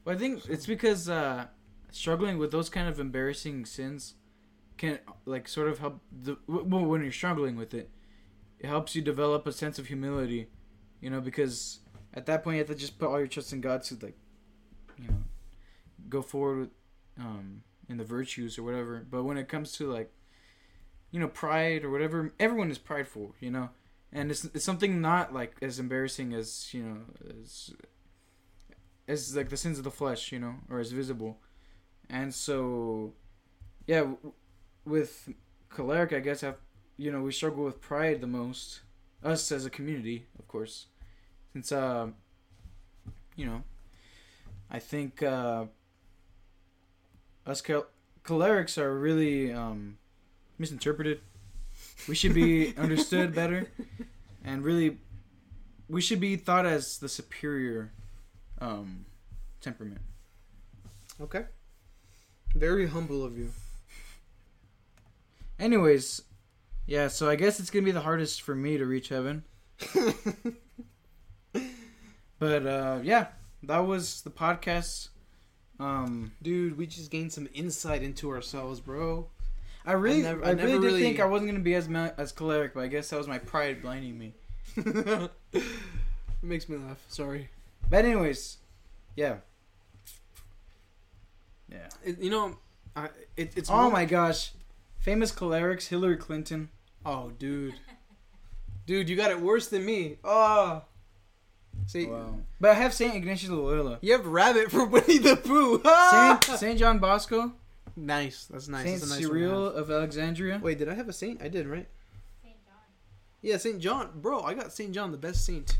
Well, 0.03 0.15
I 0.15 0.19
think 0.19 0.47
it's 0.47 0.65
because 0.65 1.09
uh, 1.09 1.47
struggling 1.91 2.37
with 2.37 2.51
those 2.51 2.69
kind 2.69 2.87
of 2.87 2.99
embarrassing 2.99 3.65
sins 3.65 4.15
can 4.77 4.99
like 5.25 5.47
sort 5.47 5.67
of 5.67 5.79
help 5.79 6.01
the 6.11 6.37
well 6.47 6.85
when 6.85 7.01
you're 7.01 7.11
struggling 7.11 7.55
with 7.55 7.73
it, 7.73 7.89
it 8.59 8.67
helps 8.67 8.95
you 8.95 9.01
develop 9.01 9.45
a 9.47 9.51
sense 9.51 9.77
of 9.79 9.87
humility, 9.87 10.47
you 11.01 11.09
know, 11.09 11.21
because 11.21 11.79
at 12.13 12.25
that 12.25 12.43
point 12.43 12.55
you 12.55 12.59
have 12.59 12.67
to 12.67 12.75
just 12.75 12.97
put 12.99 13.09
all 13.09 13.19
your 13.19 13.27
trust 13.27 13.53
in 13.53 13.61
God 13.61 13.83
to 13.83 13.95
like, 14.01 14.17
you 14.97 15.07
know, 15.09 15.23
go 16.09 16.21
forward 16.21 16.59
with 16.59 16.69
um 17.19 17.63
in 17.89 17.97
the 17.97 18.03
virtues 18.05 18.57
or 18.57 18.63
whatever. 18.63 19.05
But 19.09 19.23
when 19.23 19.37
it 19.37 19.47
comes 19.47 19.71
to 19.73 19.91
like, 19.91 20.11
you 21.11 21.19
know, 21.19 21.27
pride 21.27 21.83
or 21.83 21.89
whatever, 21.89 22.33
everyone 22.39 22.71
is 22.71 22.77
prideful, 22.77 23.35
you 23.39 23.51
know. 23.51 23.69
And 24.11 24.31
it's, 24.31 24.45
it's 24.45 24.65
something 24.65 25.01
not 25.01 25.33
like 25.33 25.55
as 25.61 25.79
embarrassing 25.79 26.33
as 26.33 26.73
you 26.73 26.83
know 26.83 26.97
as 27.43 27.71
as 29.07 29.35
like 29.35 29.49
the 29.49 29.57
sins 29.57 29.77
of 29.77 29.83
the 29.83 29.91
flesh, 29.91 30.31
you 30.31 30.39
know, 30.39 30.55
or 30.69 30.79
as 30.79 30.91
visible. 30.91 31.37
And 32.09 32.33
so, 32.33 33.13
yeah, 33.87 34.01
w- 34.01 34.33
with 34.85 35.29
choleric, 35.69 36.13
I 36.13 36.19
guess, 36.19 36.41
have 36.41 36.57
you 36.97 37.11
know, 37.11 37.21
we 37.21 37.31
struggle 37.31 37.63
with 37.63 37.81
pride 37.81 38.21
the 38.21 38.27
most. 38.27 38.81
Us 39.23 39.51
as 39.51 39.65
a 39.65 39.69
community, 39.69 40.25
of 40.37 40.47
course, 40.47 40.85
since 41.53 41.71
uh, 41.71 42.07
you 43.35 43.45
know, 43.45 43.63
I 44.71 44.79
think 44.79 45.21
uh, 45.21 45.65
us 47.45 47.61
chol- 47.61 47.87
cholerics 48.23 48.77
are 48.77 48.97
really 48.97 49.51
um, 49.51 49.97
misinterpreted. 50.57 51.21
We 52.07 52.15
should 52.15 52.33
be 52.33 52.75
understood 52.77 53.35
better, 53.35 53.67
and 54.43 54.63
really, 54.63 54.97
we 55.87 56.01
should 56.01 56.19
be 56.19 56.35
thought 56.35 56.65
as 56.65 56.97
the 56.97 57.09
superior 57.09 57.91
um, 58.59 59.05
temperament. 59.61 60.01
Okay. 61.21 61.45
Very 62.55 62.87
humble 62.87 63.23
of 63.23 63.37
you. 63.37 63.51
Anyways, 65.59 66.21
yeah, 66.87 67.09
so 67.09 67.29
I 67.29 67.35
guess 67.35 67.59
it's 67.59 67.69
gonna 67.69 67.85
be 67.85 67.91
the 67.91 68.01
hardest 68.01 68.41
for 68.41 68.55
me 68.55 68.77
to 68.77 68.85
reach 68.85 69.09
heaven. 69.09 69.43
But 72.39 72.65
uh, 72.65 72.99
yeah, 73.03 73.27
that 73.63 73.79
was 73.79 74.21
the 74.21 74.29
podcast. 74.29 75.09
Um, 75.77 76.31
Dude, 76.41 76.77
we 76.77 76.87
just 76.87 77.11
gained 77.11 77.33
some 77.33 77.49
insight 77.53 78.01
into 78.01 78.29
ourselves, 78.31 78.79
bro. 78.79 79.29
I 79.89 79.93
really, 79.93 80.19
I, 80.19 80.29
never- 80.29 80.45
I 80.45 80.49
really 80.51 80.55
never 80.57 80.71
did 80.73 80.81
really- 80.83 81.01
think 81.01 81.19
I 81.19 81.25
wasn't 81.25 81.49
gonna 81.51 81.63
be 81.63 81.73
as 81.75 81.89
ma- 81.89 82.11
as 82.17 82.31
choleric, 82.31 82.73
but 82.73 82.81
I 82.81 82.87
guess 82.87 83.09
that 83.09 83.17
was 83.17 83.27
my 83.27 83.39
pride 83.39 83.81
blinding 83.81 84.17
me. 84.17 84.33
it 84.77 85.31
makes 86.43 86.69
me 86.69 86.77
laugh. 86.77 87.03
Sorry. 87.07 87.49
But 87.89 88.05
anyways, 88.05 88.57
yeah, 89.15 89.37
yeah. 91.71 91.87
It, 92.03 92.19
you 92.19 92.29
know, 92.29 92.57
I, 92.95 93.09
it, 93.37 93.53
it's 93.55 93.69
oh 93.69 93.83
more- 93.83 93.91
my 93.91 94.05
gosh, 94.05 94.51
famous 94.99 95.31
cholerics: 95.31 95.87
Hillary 95.87 96.17
Clinton. 96.17 96.69
Oh, 97.05 97.31
dude. 97.37 97.75
Dude, 98.85 99.07
you 99.09 99.15
got 99.15 99.31
it 99.31 99.39
worse 99.39 99.67
than 99.67 99.85
me. 99.85 100.17
Oh. 100.23 100.81
See, 101.85 102.07
Wow. 102.07 102.39
But 102.59 102.71
I 102.71 102.73
have 102.73 102.93
Saint 102.93 103.15
Ignatius 103.15 103.49
Loyola, 103.51 103.99
you 104.01 104.11
have 104.13 104.25
Rabbit 104.25 104.69
from 104.71 104.91
Winnie 104.91 105.19
the 105.19 105.35
Pooh. 105.37 105.81
Saint 106.11 106.43
Saint 106.59 106.79
John 106.79 106.99
Bosco, 106.99 107.53
nice. 107.99 108.45
That's 108.45 108.67
nice. 108.67 108.85
Saint 108.85 108.99
That's 109.01 109.11
a 109.11 109.15
nice 109.15 109.27
one 109.27 109.37
Cyril 109.37 109.65
of 109.67 109.91
Alexandria. 109.91 110.59
Wait, 110.61 110.77
did 110.77 110.89
I 110.89 110.93
have 110.95 111.09
a 111.09 111.13
saint? 111.13 111.41
I 111.41 111.47
did, 111.47 111.67
right? 111.67 111.87
St. 112.43 112.55
John. 112.65 112.75
Yeah, 113.41 113.57
Saint 113.57 113.79
John. 113.79 114.09
Bro, 114.15 114.41
I 114.41 114.53
got 114.53 114.71
Saint 114.73 114.93
John, 114.93 115.11
the 115.11 115.17
best 115.17 115.45
saint. 115.45 115.77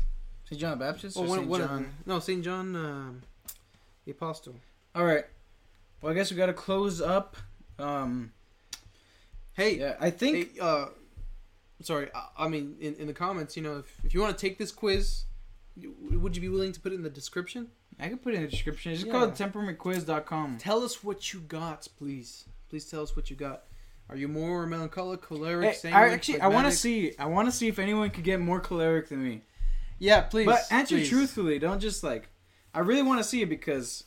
Saint 0.48 0.60
John 0.60 0.78
the 0.78 0.84
Baptist 0.84 1.16
Oh, 1.16 1.22
or 1.22 1.28
one, 1.28 1.38
Saint 1.38 1.48
one 1.50 1.60
John? 1.60 1.94
No, 2.06 2.18
Saint 2.18 2.44
John, 2.44 2.76
um, 2.76 3.22
the 4.04 4.12
apostle. 4.12 4.54
All 4.94 5.04
right. 5.04 5.24
Well, 6.02 6.12
I 6.12 6.14
guess 6.14 6.30
we 6.30 6.36
got 6.36 6.46
to 6.46 6.52
close 6.52 7.00
up. 7.00 7.36
Um, 7.78 8.32
Hey, 9.54 9.78
yeah, 9.78 9.96
I 10.00 10.10
think 10.10 10.54
hey, 10.54 10.60
uh, 10.60 10.86
sorry. 11.82 12.08
I, 12.14 12.44
I 12.44 12.48
mean, 12.48 12.76
in, 12.80 12.94
in 12.94 13.06
the 13.06 13.12
comments, 13.12 13.56
you 13.56 13.62
know, 13.62 13.78
if, 13.78 13.92
if 14.04 14.14
you 14.14 14.20
want 14.20 14.36
to 14.36 14.40
take 14.40 14.56
this 14.58 14.72
quiz, 14.72 15.24
would 16.12 16.34
you 16.34 16.40
be 16.40 16.48
willing 16.48 16.72
to 16.72 16.80
put 16.80 16.92
it 16.92 16.94
in 16.94 17.02
the 17.02 17.10
description? 17.10 17.68
I 18.00 18.08
can 18.08 18.18
put 18.18 18.34
it 18.34 18.38
in 18.38 18.42
the 18.42 18.48
description. 18.48 18.92
It's 18.92 19.02
Yeah. 19.04 19.12
called 19.12 19.34
temperamentquiz.com. 19.34 20.58
Tell 20.58 20.82
us 20.82 21.02
what 21.04 21.32
you 21.32 21.40
got, 21.40 21.88
please. 21.98 22.44
Please 22.68 22.84
tell 22.86 23.02
us 23.02 23.14
what 23.16 23.30
you 23.30 23.36
got. 23.36 23.64
Are 24.08 24.16
you 24.16 24.26
more 24.28 24.66
melancholic, 24.66 25.22
choleric, 25.22 25.68
Hey, 25.70 25.74
sanguine, 25.76 26.02
I 26.10 26.12
actually 26.12 26.40
I 26.40 26.48
want 26.48 26.66
to 26.66 26.72
see 26.72 27.14
I 27.18 27.26
want 27.26 27.46
to 27.48 27.52
see 27.52 27.68
if 27.68 27.78
anyone 27.78 28.10
could 28.10 28.24
get 28.24 28.40
more 28.40 28.60
choleric 28.60 29.08
than 29.08 29.22
me. 29.22 29.42
Yeah, 29.98 30.22
please. 30.22 30.46
but 30.46 30.60
answer 30.70 30.96
please. 30.96 31.08
truthfully. 31.08 31.58
Don't 31.58 31.80
just 31.80 32.02
like. 32.02 32.28
I 32.74 32.80
really 32.80 33.02
want 33.02 33.20
to 33.20 33.24
see 33.24 33.42
it 33.42 33.48
because 33.48 34.04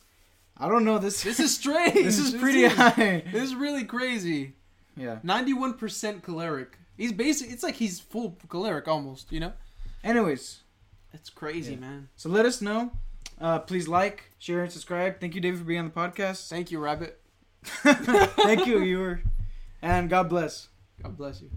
I 0.56 0.68
don't 0.68 0.84
know 0.84 0.98
this. 0.98 1.22
This 1.22 1.40
is 1.40 1.54
strange. 1.60 1.94
this 1.94 2.18
is 2.18 2.34
pretty 2.34 2.64
is- 2.64 2.72
high. 2.72 3.22
This 3.32 3.42
is 3.44 3.54
really 3.54 3.84
crazy. 3.84 4.54
Yeah. 4.96 5.18
Ninety-one 5.22 5.74
percent 5.74 6.22
choleric. 6.22 6.78
He's 6.96 7.12
basic. 7.12 7.50
It's 7.50 7.62
like 7.62 7.74
he's 7.76 7.98
full 8.00 8.36
choleric 8.48 8.86
almost. 8.88 9.32
You 9.32 9.40
know. 9.40 9.52
Anyways, 10.02 10.60
That's 11.12 11.30
crazy, 11.30 11.72
Yeah. 11.74 11.80
man. 11.80 12.08
so 12.16 12.28
let 12.28 12.44
us 12.44 12.60
know. 12.60 12.92
Uh, 13.40 13.58
please 13.58 13.88
like, 13.88 14.24
share, 14.38 14.62
and 14.62 14.72
subscribe. 14.72 15.20
Thank 15.20 15.34
you, 15.34 15.40
David, 15.40 15.58
for 15.58 15.64
being 15.64 15.80
on 15.80 15.86
the 15.86 15.90
podcast. 15.92 16.48
Thank 16.48 16.70
you, 16.70 16.78
Rabbit. 16.78 17.20
Thank 17.64 18.66
you, 18.66 18.80
viewer, 18.80 19.22
and 19.80 20.10
God 20.10 20.28
bless. 20.28 20.68
God 21.02 21.16
bless 21.16 21.40
you. 21.40 21.50